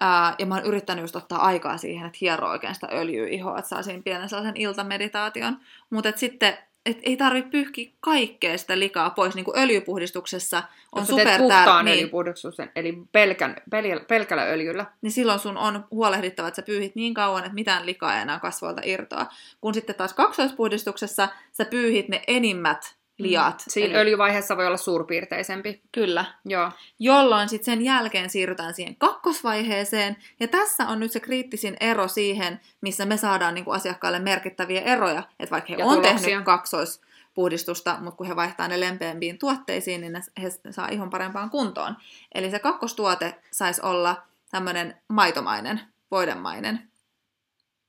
ää, 0.00 0.34
ja 0.38 0.46
mä 0.46 0.54
oon 0.54 0.64
yrittänyt 0.64 1.02
just 1.02 1.16
ottaa 1.16 1.38
aikaa 1.38 1.76
siihen, 1.76 2.06
että 2.06 2.18
hieroo 2.20 2.50
oikein 2.50 2.74
sitä 2.74 2.88
öljyä 2.92 3.28
ihoa, 3.28 3.58
että 3.58 3.68
saa 3.68 3.82
siinä 3.82 4.02
pienen 4.02 4.28
sellaisen 4.28 4.56
iltameditaation. 4.56 5.56
Mutta 5.90 6.12
sitten 6.16 6.58
et 6.86 6.98
ei 7.02 7.16
tarvitse 7.16 7.50
pyyhkiä 7.50 7.90
kaikkea 8.00 8.58
sitä 8.58 8.78
likaa 8.78 9.10
pois, 9.10 9.34
niin 9.34 9.44
kuin 9.44 9.58
öljypuhdistuksessa 9.58 10.62
on 10.92 11.02
Jos 11.02 11.08
super 11.08 11.38
puhtaan 11.38 11.84
niin, 11.84 11.96
öljypuhdistuksen, 11.96 12.70
eli 12.76 12.98
pelkän, 13.12 13.56
pel, 13.70 14.00
pelkällä 14.08 14.44
öljyllä. 14.44 14.86
niin 15.02 15.12
silloin 15.12 15.38
sun 15.38 15.56
on 15.56 15.84
huolehdittava, 15.90 16.48
että 16.48 16.56
sä 16.56 16.66
pyyhit 16.66 16.94
niin 16.94 17.14
kauan, 17.14 17.44
että 17.44 17.54
mitään 17.54 17.86
likaa 17.86 18.16
ei 18.16 18.22
enää 18.22 18.38
kasvoilta 18.38 18.80
irtoa. 18.84 19.26
Kun 19.60 19.74
sitten 19.74 19.94
taas 19.94 20.12
kaksoispuhdistuksessa 20.12 21.28
sä 21.52 21.64
pyyhit 21.64 22.08
ne 22.08 22.22
enimmät 22.26 22.96
liat. 23.18 23.54
Mm. 23.54 23.64
Siinä 23.70 23.86
Eli- 23.94 23.98
öljyvaiheessa 23.98 24.56
voi 24.56 24.66
olla 24.66 24.76
suurpiirteisempi. 24.76 25.82
Kyllä. 25.92 26.24
Joo. 26.44 26.70
Jolloin 26.98 27.48
sitten 27.48 27.64
sen 27.64 27.84
jälkeen 27.84 28.30
siirrytään 28.30 28.74
siihen 28.74 28.96
kakkosvaiheeseen. 28.96 30.16
Ja 30.40 30.48
tässä 30.48 30.88
on 30.88 31.00
nyt 31.00 31.12
se 31.12 31.20
kriittisin 31.20 31.76
ero 31.80 32.08
siihen, 32.08 32.60
missä 32.80 33.06
me 33.06 33.16
saadaan 33.16 33.54
niinku 33.54 33.70
asiakkaille 33.70 34.18
merkittäviä 34.18 34.80
eroja. 34.80 35.22
Että 35.40 35.50
vaikka 35.50 35.72
he 35.72 35.78
Ja 35.78 35.86
on 35.86 35.96
tuloksia. 36.02 36.18
tehnyt 36.28 36.44
kaksoispuhdistusta, 36.44 37.98
mutta 38.00 38.16
kun 38.16 38.26
he 38.26 38.36
vaihtaa 38.36 38.68
ne 38.68 38.80
lempeämpiin 38.80 39.38
tuotteisiin, 39.38 40.00
niin 40.00 40.12
ne, 40.12 40.20
he 40.42 40.50
saa 40.70 40.88
ihon 40.88 41.10
parempaan 41.10 41.50
kuntoon. 41.50 41.96
Eli 42.34 42.50
se 42.50 42.58
kakkostuote 42.58 43.34
saisi 43.50 43.80
olla 43.82 44.22
tämmöinen 44.50 44.96
maitomainen, 45.08 45.80
voidemainen 46.10 46.88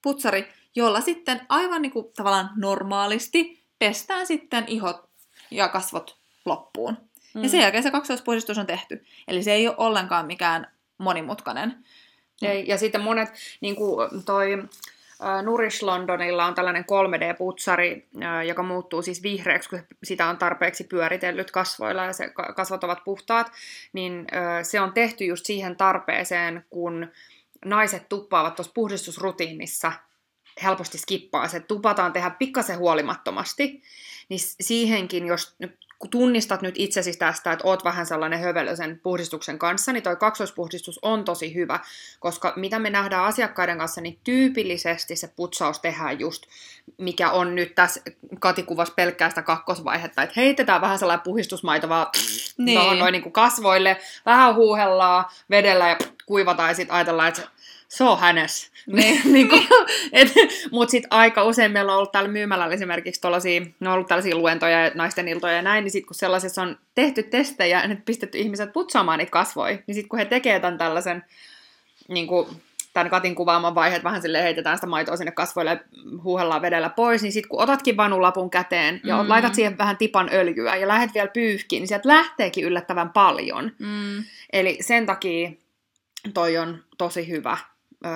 putsari, 0.01 0.47
jolla 0.75 1.01
sitten 1.01 1.41
aivan 1.49 1.81
niin 1.81 1.91
kuin 1.91 2.05
tavallaan 2.15 2.49
normaalisti 2.55 3.63
pestään 3.79 4.27
sitten 4.27 4.63
ihot 4.67 5.04
ja 5.51 5.67
kasvot 5.67 6.17
loppuun. 6.45 6.97
Mm. 7.33 7.43
Ja 7.43 7.49
sen 7.49 7.59
jälkeen 7.59 7.83
se 7.83 7.91
kaksoispuhdistus 7.91 8.57
on 8.57 8.65
tehty. 8.65 9.05
Eli 9.27 9.43
se 9.43 9.51
ei 9.53 9.67
ole 9.67 9.75
ollenkaan 9.77 10.25
mikään 10.25 10.71
monimutkainen. 10.97 11.85
Ei, 12.41 12.67
ja 12.67 12.77
sitten 12.77 13.01
monet, 13.01 13.29
niin 13.61 13.75
kuin 13.75 14.23
toi 14.25 14.53
äh, 15.23 15.43
Nourish 15.43 15.83
Londonilla 15.83 16.45
on 16.45 16.55
tällainen 16.55 16.83
3D-putsari, 16.83 18.07
äh, 18.23 18.45
joka 18.45 18.63
muuttuu 18.63 19.01
siis 19.01 19.23
vihreäksi, 19.23 19.69
kun 19.69 19.79
sitä 20.03 20.27
on 20.27 20.37
tarpeeksi 20.37 20.83
pyöritellyt 20.83 21.51
kasvoilla 21.51 22.05
ja 22.05 22.13
se 22.13 22.29
ka- 22.29 22.53
kasvot 22.53 22.83
ovat 22.83 23.03
puhtaat, 23.03 23.51
niin 23.93 24.27
äh, 24.33 24.63
se 24.63 24.81
on 24.81 24.93
tehty 24.93 25.25
just 25.25 25.45
siihen 25.45 25.75
tarpeeseen, 25.75 26.65
kun 26.69 27.11
naiset 27.65 28.09
tuppaavat 28.09 28.55
tuossa 28.55 28.73
puhdistusrutiinissa 28.73 29.91
helposti 30.63 30.97
skippaa 30.97 31.47
se, 31.47 31.59
tupataan 31.59 32.13
tehdä 32.13 32.29
pikkasen 32.29 32.77
huolimattomasti, 32.77 33.81
niin 34.29 34.39
siihenkin, 34.61 35.27
jos 35.27 35.55
nyt 35.59 35.77
kun 35.99 36.09
tunnistat 36.09 36.61
nyt 36.61 36.75
itsesi 36.77 37.13
tästä, 37.17 37.51
että 37.51 37.67
oot 37.67 37.83
vähän 37.83 38.05
sellainen 38.05 38.39
hövelö 38.39 38.75
sen 38.75 38.99
puhdistuksen 39.03 39.59
kanssa, 39.59 39.93
niin 39.93 40.03
toi 40.03 40.15
kaksoispuhdistus 40.15 40.99
on 41.01 41.25
tosi 41.25 41.55
hyvä, 41.55 41.79
koska 42.19 42.53
mitä 42.55 42.79
me 42.79 42.89
nähdään 42.89 43.23
asiakkaiden 43.23 43.77
kanssa, 43.77 44.01
niin 44.01 44.19
tyypillisesti 44.23 45.15
se 45.15 45.27
putsaus 45.27 45.79
tehdään 45.79 46.19
just, 46.19 46.43
mikä 46.97 47.31
on 47.31 47.55
nyt 47.55 47.75
tässä 47.75 48.01
katikuvassa 48.39 48.93
pelkkää 48.93 49.29
sitä 49.29 49.41
kakkosvaihetta, 49.41 50.23
että 50.23 50.33
heitetään 50.37 50.81
vähän 50.81 50.99
sellainen 50.99 51.23
puhdistusmaito 51.23 51.89
vaan 51.89 52.07
niin. 52.57 52.99
noin 52.99 53.11
niin 53.11 53.23
kuin 53.23 53.33
kasvoille, 53.33 53.97
vähän 54.25 54.55
huuhellaan 54.55 55.25
vedellä 55.49 55.89
ja 55.89 55.97
kuivataan 56.25 56.69
ja 56.69 56.75
sitten 56.75 56.95
ajatellaan, 56.95 57.27
että 57.27 57.47
se, 57.87 58.03
on 58.03 58.19
hänes. 58.19 58.71
Niin. 58.87 59.21
niin 59.33 59.49
kuin, 59.49 59.67
et, 60.11 60.33
Mutta 60.71 60.91
sitten 60.91 61.13
aika 61.13 61.43
usein 61.43 61.71
meillä 61.71 61.91
on 61.91 61.97
ollut 61.97 62.11
täällä 62.11 62.29
myymällä 62.29 62.67
esimerkiksi 62.67 63.21
tollasia, 63.21 63.61
ne 63.79 63.89
on 63.89 63.93
ollut 63.93 64.07
tällaisia 64.07 64.35
luentoja 64.35 64.85
ja 64.85 64.91
naisten 64.95 65.27
iltoja 65.27 65.53
ja 65.55 65.61
näin, 65.61 65.83
niin 65.83 65.91
sitten 65.91 66.07
kun 66.07 66.15
sellaisessa 66.15 66.61
on 66.61 66.77
tehty 66.95 67.23
testejä 67.23 67.81
ja 67.81 67.87
nyt 67.87 68.05
pistetty 68.05 68.37
ihmiset 68.37 68.73
putsaamaan 68.73 69.19
niitä 69.19 69.31
kasvoja, 69.31 69.77
niin 69.87 69.95
sitten 69.95 70.09
kun 70.09 70.19
he 70.19 70.25
tekee 70.25 70.59
tämän 70.59 70.77
tällaisen 70.77 71.23
niin 72.07 72.27
kuin, 72.27 72.47
tämän 72.93 73.09
Katin 73.09 73.35
kuvaaman 73.35 73.75
vaiheet, 73.75 74.03
vähän 74.03 74.21
sille 74.21 74.43
heitetään 74.43 74.77
sitä 74.77 74.87
maitoa 74.87 75.17
sinne 75.17 75.31
kasvoille 75.31 75.71
ja 75.71 75.79
huuhellaan 76.23 76.61
vedellä 76.61 76.89
pois, 76.89 77.21
niin 77.21 77.31
sitten 77.31 77.49
kun 77.49 77.61
otatkin 77.61 77.97
vanulapun 77.97 78.49
käteen 78.49 79.01
ja 79.03 79.23
Mm. 79.23 79.29
laitat 79.29 79.55
siihen 79.55 79.77
vähän 79.77 79.97
tipan 79.97 80.29
öljyä 80.33 80.75
ja 80.75 80.87
lähdet 80.87 81.13
vielä 81.13 81.27
pyyhkiin, 81.33 81.81
niin 81.81 81.87
sieltä 81.87 82.09
lähteekin 82.09 82.65
yllättävän 82.65 83.09
paljon. 83.09 83.71
Mm. 83.79 84.23
Eli 84.53 84.77
sen 84.81 85.05
takia 85.05 85.51
toi 86.33 86.57
on 86.57 86.83
tosi 86.97 87.27
hyvä, 87.27 87.57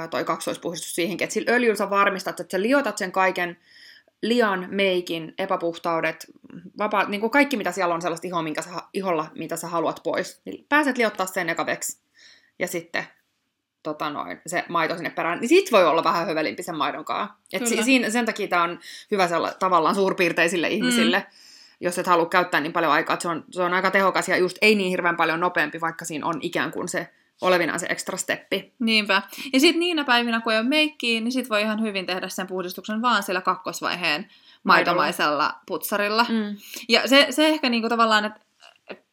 toi 0.10 0.24
kaksoispuhdistus 0.24 0.96
siihenkin, 0.96 1.26
että 1.26 1.34
sillä 1.34 1.52
öljyllä 1.52 1.76
sä 1.76 1.90
varmistat, 1.90 2.40
että 2.40 2.58
sä 2.58 2.62
liotat 2.62 2.98
sen 2.98 3.12
kaiken 3.12 3.58
lian, 4.22 4.68
meikin, 4.72 5.34
epäpuhtaudet, 5.38 6.26
vapaa, 6.78 7.10
niin 7.10 7.22
kuin 7.22 7.32
kaikki 7.32 7.58
mitä 7.58 7.72
siellä 7.72 7.96
on 7.96 8.02
sellaista 8.02 8.28
ihoa, 8.28 8.42
minkä 8.42 8.62
sä, 8.62 8.70
iholla, 8.94 9.28
mitä 9.36 9.56
sä 9.56 9.68
haluat 9.68 10.00
pois, 10.04 10.42
niin 10.46 10.66
pääset 10.70 10.98
liottaa 10.98 11.26
sen 11.26 11.50
ekaveksi. 11.50 12.00
Ja 12.60 12.68
sitten 12.68 13.04
tota 13.84 14.10
noin, 14.10 14.42
se 14.48 14.64
maito 14.70 14.96
sinne 14.96 15.10
perään, 15.10 15.40
niin 15.40 15.50
sit 15.50 15.72
voi 15.72 15.86
olla 15.86 16.04
vähän 16.04 16.28
hövelimpi 16.28 16.64
sen 16.64 16.78
maidonkaan. 16.78 17.30
Et 17.54 17.68
si- 17.68 17.84
siinä, 17.84 18.10
sen 18.10 18.26
takia 18.26 18.48
tämä 18.48 18.64
on 18.64 18.80
hyvä 19.12 19.28
sella, 19.28 19.52
tavallaan 19.60 19.96
suurpiirteisille 19.96 20.70
ihmisille, 20.70 21.20
mm. 21.20 21.26
jos 21.80 22.00
et 22.00 22.08
halua 22.08 22.26
käyttää 22.26 22.62
niin 22.62 22.74
paljon 22.74 22.92
aikaa, 22.92 23.14
että 23.14 23.22
se 23.22 23.30
on, 23.30 23.46
se 23.52 23.62
on 23.62 23.74
aika 23.74 23.92
tehokas 23.92 24.30
ja 24.30 24.38
just 24.38 24.58
ei 24.62 24.76
niin 24.76 24.90
hirveän 24.90 25.18
paljon 25.18 25.40
nopeampi, 25.40 25.82
vaikka 25.82 26.06
siinä 26.06 26.26
on 26.26 26.40
ikään 26.42 26.72
kuin 26.72 26.88
se 26.88 27.10
olevinaan 27.42 27.80
se 27.80 27.88
ekstra 27.90 28.18
steppi. 28.18 28.74
Niinpä. 28.80 29.22
Ja 29.54 29.60
sitten 29.60 29.80
niinä 29.80 30.04
päivinä, 30.04 30.42
kun 30.42 30.54
ei 30.54 30.60
ole 30.60 30.68
meikkiä, 30.68 31.22
niin 31.22 31.32
sit 31.32 31.50
voi 31.50 31.62
ihan 31.62 31.82
hyvin 31.82 32.06
tehdä 32.06 32.30
sen 32.30 32.48
puhdistuksen 32.48 33.02
vaan 33.02 33.24
sillä 33.24 33.42
kakkosvaiheen 33.42 34.30
maitomaisella 34.64 35.54
putsarilla. 35.68 36.26
Mm. 36.30 36.58
Ja 36.90 37.08
se, 37.08 37.28
se 37.30 37.48
ehkä 37.48 37.70
niinku 37.70 37.90
tavallaan, 37.90 38.26
että 38.26 38.40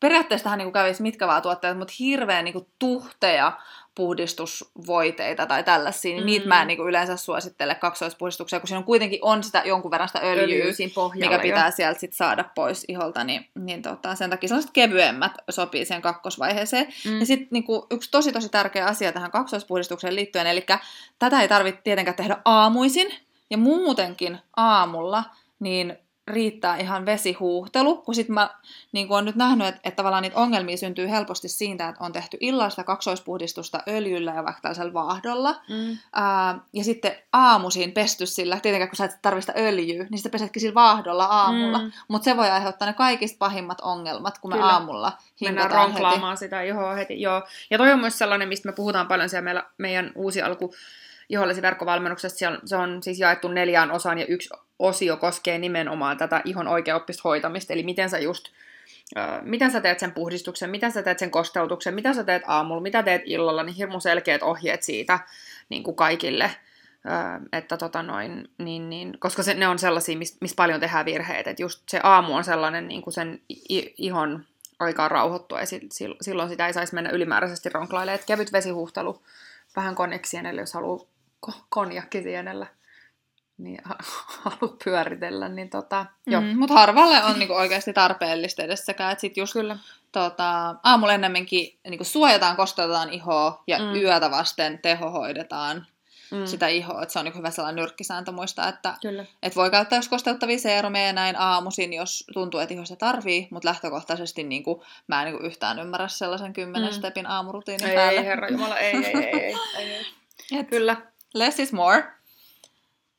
periaatteessa 0.00 0.44
tähän 0.44 0.58
niinku 0.58 0.72
kävisi 0.72 1.02
mitkä 1.02 1.26
vaan 1.26 1.42
tuotteet, 1.42 1.78
mutta 1.78 1.94
hirveän 1.98 2.44
niinku 2.44 2.70
tuhteja 2.78 3.58
puhdistusvoiteita 3.96 5.46
tai 5.46 5.64
tällaisia, 5.64 6.12
niin 6.12 6.22
mm. 6.22 6.26
niitä 6.26 6.48
mä 6.48 6.60
en 6.62 6.68
niin 6.68 6.76
kuin 6.76 6.88
yleensä 6.88 7.16
suosittele 7.16 7.74
kaksoispuhdistuksia, 7.74 8.60
kun 8.60 8.68
siinä 8.68 8.78
on 8.78 8.84
kuitenkin 8.84 9.18
on 9.22 9.42
sitä 9.42 9.62
jonkun 9.64 9.90
verran 9.90 10.08
sitä 10.08 10.20
öljyä, 10.22 10.64
Öljyä 10.64 10.72
mikä 11.14 11.38
pitää 11.38 11.66
jo. 11.66 11.72
sieltä 11.76 12.00
sit 12.00 12.12
saada 12.12 12.44
pois 12.54 12.84
iholta, 12.88 13.24
niin, 13.24 13.48
niin 13.54 13.82
tota, 13.82 14.14
sen 14.14 14.30
takia 14.30 14.48
sellaiset 14.48 14.70
kevyemmät 14.72 15.32
sopii 15.50 15.84
sen 15.84 16.02
kakkosvaiheeseen. 16.02 16.86
Mm. 17.04 17.20
Ja 17.20 17.26
sitten 17.26 17.48
niin 17.50 17.64
yksi 17.90 18.10
tosi 18.10 18.32
tosi 18.32 18.48
tärkeä 18.48 18.86
asia 18.86 19.12
tähän 19.12 19.30
kaksoispuhdistukseen 19.30 20.16
liittyen, 20.16 20.46
eli 20.46 20.66
tätä 21.18 21.40
ei 21.40 21.48
tarvitse 21.48 21.80
tietenkään 21.84 22.16
tehdä 22.16 22.36
aamuisin, 22.44 23.14
ja 23.50 23.58
muutenkin 23.58 24.38
aamulla, 24.56 25.24
niin 25.60 25.98
riittää 26.26 26.76
ihan 26.76 27.06
vesihuuhtelu, 27.06 27.96
kun 27.96 28.14
sit 28.14 28.28
mä 28.28 28.50
niin 28.92 29.08
kun 29.08 29.18
on 29.18 29.24
nyt 29.24 29.36
nähnyt, 29.36 29.66
että, 29.66 29.80
että 29.84 29.96
tavallaan 29.96 30.22
niitä 30.22 30.36
ongelmia 30.36 30.76
syntyy 30.76 31.10
helposti 31.10 31.48
siitä, 31.48 31.88
että 31.88 32.04
on 32.04 32.12
tehty 32.12 32.36
illasta 32.40 32.84
kaksoispuhdistusta 32.84 33.82
öljyllä 33.88 34.34
ja 34.34 34.44
vaikka 34.44 34.62
tällaisella 34.62 34.92
vaahdolla, 34.92 35.54
mm. 35.68 35.98
ää, 36.12 36.58
ja 36.72 36.84
sitten 36.84 37.16
aamuisin 37.32 37.92
pesty 37.92 38.26
sillä, 38.26 38.60
tietenkään 38.60 38.88
kun 38.88 38.96
sä 38.96 39.04
et 39.04 39.22
tarvista 39.22 39.52
öljyä, 39.56 40.06
niin 40.10 40.18
sitten 40.18 40.32
pesetkin 40.32 40.60
sillä 40.60 40.74
vaahdolla 40.74 41.24
aamulla, 41.24 41.78
mm. 41.78 41.92
mutta 42.08 42.24
se 42.24 42.36
voi 42.36 42.50
aiheuttaa 42.50 42.88
ne 42.88 42.94
kaikista 42.94 43.38
pahimmat 43.38 43.80
ongelmat, 43.80 44.38
kun 44.38 44.50
me 44.50 44.56
Kyllä. 44.56 44.72
aamulla 44.72 45.12
Mennään 45.40 45.70
ronklaamaan 45.70 46.32
heti. 46.32 46.38
sitä 46.38 46.62
ihoa 46.62 46.94
heti, 46.94 47.20
joo. 47.20 47.42
Ja 47.70 47.78
toi 47.78 47.92
on 47.92 48.00
myös 48.00 48.18
sellainen, 48.18 48.48
mistä 48.48 48.68
me 48.68 48.72
puhutaan 48.72 49.06
paljon 49.06 49.28
siellä 49.28 49.44
meillä, 49.44 49.64
meidän 49.78 50.12
uusi 50.14 50.42
alku 50.42 50.74
ihollisen 51.28 51.62
verkkovalmennuksessa. 51.62 52.38
Se 52.38 52.48
on, 52.48 52.58
se 52.64 52.76
on 52.76 53.02
siis 53.02 53.18
jaettu 53.18 53.48
neljään 53.48 53.90
osaan 53.90 54.18
ja 54.18 54.26
yksi 54.26 54.50
osio 54.78 55.16
koskee 55.16 55.58
nimenomaan 55.58 56.16
tätä 56.16 56.42
ihon 56.44 56.68
oikeaoppista 56.68 57.20
hoitamista, 57.24 57.72
eli 57.72 57.82
miten 57.82 58.10
sä 58.10 58.18
just 58.18 58.48
miten 59.42 59.70
sä 59.70 59.80
teet 59.80 59.98
sen 59.98 60.12
puhdistuksen, 60.12 60.70
miten 60.70 60.92
sä 60.92 61.02
teet 61.02 61.18
sen 61.18 61.30
kosteutuksen, 61.30 61.94
mitä 61.94 62.12
sä 62.12 62.24
teet 62.24 62.42
aamulla, 62.46 62.80
mitä 62.80 63.02
teet 63.02 63.22
illalla, 63.24 63.62
niin 63.62 63.76
hirmu 63.76 64.00
selkeät 64.00 64.42
ohjeet 64.42 64.82
siitä 64.82 65.18
niin 65.68 65.82
kuin 65.82 65.96
kaikille. 65.96 66.50
Että 67.52 67.76
tota 67.76 68.02
noin, 68.02 68.48
niin, 68.58 68.90
niin, 68.90 69.16
koska 69.18 69.42
se, 69.42 69.54
ne 69.54 69.68
on 69.68 69.78
sellaisia, 69.78 70.18
mistä 70.18 70.38
mis 70.40 70.54
paljon 70.54 70.80
tehdään 70.80 71.04
virheitä. 71.04 71.50
että 71.50 71.62
just 71.62 71.82
se 71.88 72.00
aamu 72.02 72.34
on 72.34 72.44
sellainen 72.44 72.88
niin 72.88 73.02
kuin 73.02 73.14
sen 73.14 73.40
ihon 73.98 74.44
aikaan 74.78 75.10
rauhoittua, 75.10 75.60
ja 75.60 75.66
silloin 76.20 76.48
sitä 76.48 76.66
ei 76.66 76.72
saisi 76.72 76.94
mennä 76.94 77.10
ylimääräisesti 77.10 77.68
ronklailemaan. 77.68 78.14
Että 78.14 78.26
kevyt 78.26 78.52
vesihuhtelu, 78.52 79.22
vähän 79.76 79.94
koneksienelle, 79.94 80.60
jos 80.60 80.74
haluaa 80.74 81.06
konjakkisienellä 81.68 82.66
niin 83.58 83.78
halu 84.42 84.76
pyöritellä, 84.84 85.48
niin 85.48 85.70
tota, 85.70 86.06
joo. 86.26 86.40
Mm, 86.40 86.58
mutta 86.58 86.74
harvalle 86.74 87.24
on 87.24 87.38
niinku 87.38 87.54
oikeasti 87.54 87.92
tarpeellista 87.92 88.62
edessäkään, 88.62 89.12
että 89.12 89.20
sit 89.20 89.36
just 89.36 89.52
Kyllä. 89.52 89.78
Tota, 90.12 90.74
aamulla 90.82 91.12
ennemminkin 91.12 91.78
niinku 91.88 92.04
suojataan, 92.04 92.56
kostetaan 92.56 93.10
ihoa 93.10 93.62
ja 93.66 93.78
mm. 93.78 93.94
yötä 93.94 94.30
vasten 94.30 94.78
tehohoidetaan 94.78 95.86
mm. 96.30 96.46
sitä 96.46 96.68
ihoa, 96.68 97.02
että 97.02 97.12
se 97.12 97.18
on 97.18 97.24
niinku 97.24 97.38
hyvä 97.38 97.50
sellainen 97.50 97.82
nyrkkisääntö 97.82 98.32
muistaa, 98.32 98.68
että 98.68 98.94
Kyllä. 99.02 99.24
et 99.42 99.56
voi 99.56 99.70
käyttää 99.70 99.96
jos 99.96 100.08
kosteuttavia 100.08 100.58
seerumeja 100.58 101.12
näin 101.12 101.36
aamuisin, 101.38 101.92
jos 101.92 102.24
tuntuu, 102.34 102.60
että 102.60 102.74
iho 102.74 102.84
se 102.84 102.96
tarvii, 102.96 103.48
mutta 103.50 103.68
lähtökohtaisesti 103.68 104.44
niinku, 104.44 104.84
mä 105.06 105.22
en 105.22 105.26
niinku 105.26 105.46
yhtään 105.46 105.78
ymmärrä 105.78 106.08
sellaisen 106.08 106.52
kymmenen 106.52 106.90
mm. 106.90 106.96
stepin 106.96 107.26
aamurutiinin 107.26 107.88
ei, 107.88 107.96
päälle. 107.96 108.20
Ei, 108.20 108.26
herra 108.26 108.48
Jumala, 108.48 108.78
ei, 108.78 108.96
ei, 108.96 109.04
ei, 109.04 109.24
ei, 109.24 109.56
ei, 109.78 109.92
ei. 109.92 110.06
Et, 110.60 110.68
Kyllä. 110.68 110.96
Less 111.38 111.60
is 111.60 111.72
more. 111.72 112.04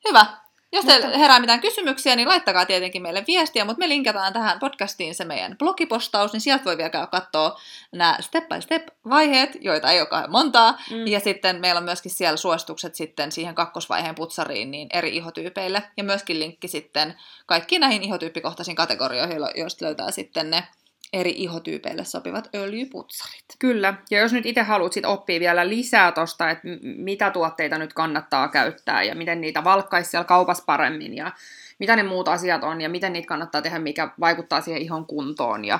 Hyvä. 0.08 0.26
Jos 0.72 0.84
teillä 0.84 1.18
herää 1.18 1.40
mitään 1.40 1.60
kysymyksiä, 1.60 2.16
niin 2.16 2.28
laittakaa 2.28 2.66
tietenkin 2.66 3.02
meille 3.02 3.24
viestiä, 3.26 3.64
mutta 3.64 3.78
me 3.78 3.88
linkataan 3.88 4.32
tähän 4.32 4.58
podcastiin 4.58 5.14
se 5.14 5.24
meidän 5.24 5.58
blogipostaus, 5.58 6.32
niin 6.32 6.40
sieltä 6.40 6.64
voi 6.64 6.76
vielä 6.76 6.90
käydä 6.90 7.06
katsoa 7.06 7.60
nämä 7.92 8.16
step 8.20 8.48
by 8.48 8.60
step 8.60 8.88
vaiheet, 9.08 9.50
joita 9.60 9.90
ei 9.90 10.00
ole 10.00 10.26
montaa, 10.28 10.78
mm. 10.90 11.06
ja 11.06 11.20
sitten 11.20 11.60
meillä 11.60 11.78
on 11.78 11.84
myöskin 11.84 12.10
siellä 12.10 12.36
suositukset 12.36 12.94
sitten 12.94 13.32
siihen 13.32 13.54
kakkosvaiheen 13.54 14.14
putsariin 14.14 14.70
niin 14.70 14.88
eri 14.92 15.16
ihotyypeille, 15.16 15.82
ja 15.96 16.04
myöskin 16.04 16.40
linkki 16.40 16.68
sitten 16.68 17.14
kaikkiin 17.46 17.80
näihin 17.80 18.02
ihotyyppikohtaisiin 18.02 18.76
kategorioihin, 18.76 19.38
joista 19.54 19.84
löytää 19.84 20.10
sitten 20.10 20.50
ne 20.50 20.68
eri 21.12 21.34
ihotyypeille 21.36 22.04
sopivat 22.04 22.48
öljyputsarit. 22.54 23.44
Kyllä, 23.58 23.94
ja 24.10 24.18
jos 24.18 24.32
nyt 24.32 24.46
itse 24.46 24.62
haluat 24.62 24.92
sit 24.92 25.04
oppia 25.04 25.40
vielä 25.40 25.68
lisää 25.68 26.12
tuosta, 26.12 26.50
että 26.50 26.68
mitä 26.82 27.30
tuotteita 27.30 27.78
nyt 27.78 27.92
kannattaa 27.92 28.48
käyttää 28.48 29.02
ja 29.02 29.14
miten 29.14 29.40
niitä 29.40 29.64
valkkaisi 29.64 30.10
siellä 30.10 30.24
kaupassa 30.24 30.64
paremmin 30.66 31.16
ja 31.16 31.32
mitä 31.78 31.96
ne 31.96 32.02
muut 32.02 32.28
asiat 32.28 32.64
on 32.64 32.80
ja 32.80 32.88
miten 32.88 33.12
niitä 33.12 33.28
kannattaa 33.28 33.62
tehdä, 33.62 33.78
mikä 33.78 34.10
vaikuttaa 34.20 34.60
siihen 34.60 34.82
ihon 34.82 35.06
kuntoon 35.06 35.64
ja 35.64 35.78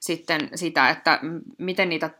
sitten 0.00 0.48
sitä, 0.54 0.90
että 0.90 1.20
miten 1.58 1.88
niitä 1.88 2.10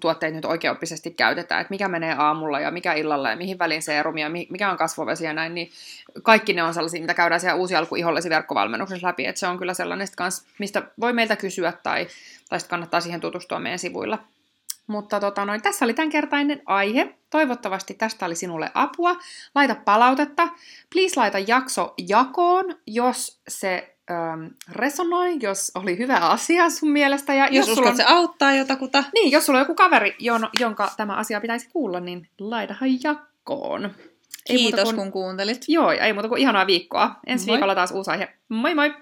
tuotteita 0.00 0.36
nyt 0.36 0.44
oikeoppisesti 0.44 1.10
käytetään, 1.10 1.60
että 1.60 1.70
mikä 1.70 1.88
menee 1.88 2.14
aamulla 2.18 2.60
ja 2.60 2.70
mikä 2.70 2.92
illalla 2.92 3.30
ja 3.30 3.36
mihin 3.36 3.58
väliin 3.58 3.82
seerumia, 3.82 4.28
mikä 4.28 4.70
on 4.70 4.76
kasvovesi 4.76 5.24
ja 5.24 5.32
näin, 5.32 5.54
niin 5.54 5.70
kaikki 6.22 6.52
ne 6.52 6.62
on 6.62 6.74
sellaisia, 6.74 7.00
mitä 7.00 7.14
käydään 7.14 7.40
siellä 7.40 7.60
uusi 7.60 7.74
alku 7.74 7.96
ihollesi 7.96 8.30
verkkovalmennuksessa 8.30 9.06
läpi, 9.06 9.26
että 9.26 9.38
se 9.38 9.46
on 9.46 9.58
kyllä 9.58 9.74
sellainen, 9.74 10.08
kans, 10.16 10.46
mistä 10.58 10.82
voi 11.00 11.12
meiltä 11.12 11.36
kysyä 11.36 11.72
tai, 11.72 12.06
tai 12.48 12.60
sitten 12.60 12.70
kannattaa 12.70 13.00
siihen 13.00 13.20
tutustua 13.20 13.58
meidän 13.58 13.78
sivuilla. 13.78 14.18
Mutta 14.86 15.20
tota, 15.20 15.44
noin, 15.44 15.62
tässä 15.62 15.84
oli 15.84 15.94
tämänkertainen 15.94 16.62
aihe. 16.66 17.14
Toivottavasti 17.30 17.94
tästä 17.94 18.26
oli 18.26 18.34
sinulle 18.34 18.70
apua. 18.74 19.16
Laita 19.54 19.74
palautetta. 19.74 20.48
Please 20.92 21.20
laita 21.20 21.38
jakso 21.38 21.94
jakoon, 22.08 22.76
jos 22.86 23.40
se 23.48 23.91
ähm, 24.12 24.46
resonoi, 24.72 25.36
jos 25.40 25.72
oli 25.74 25.98
hyvä 25.98 26.16
asia 26.16 26.70
sun 26.70 26.90
mielestä. 26.90 27.34
Ja 27.34 27.48
jos, 27.50 27.68
jos 27.68 27.78
uskot, 27.78 27.90
on... 27.90 27.96
se 27.96 28.04
auttaa 28.06 28.54
jotakuta. 28.54 29.04
Niin, 29.14 29.32
jos 29.32 29.46
sulla 29.46 29.58
on 29.58 29.62
joku 29.62 29.74
kaveri, 29.74 30.16
jon, 30.18 30.48
jonka 30.60 30.90
tämä 30.96 31.14
asia 31.16 31.40
pitäisi 31.40 31.68
kuulla, 31.68 32.00
niin 32.00 32.28
laitahan 32.40 33.02
jakkoon. 33.04 33.90
Ei 34.48 34.56
Kiitos 34.56 34.84
kun... 34.84 34.96
kun 34.96 35.12
kuuntelit. 35.12 35.64
Joo, 35.68 35.90
ei 35.90 36.12
muuta 36.12 36.28
kuin 36.28 36.40
ihanaa 36.40 36.66
viikkoa. 36.66 37.10
Ensi 37.26 37.46
moi. 37.46 37.54
viikolla 37.54 37.74
taas 37.74 37.90
uusi 37.90 38.10
aihe. 38.10 38.28
Moi 38.48 38.74
moi! 38.74 38.94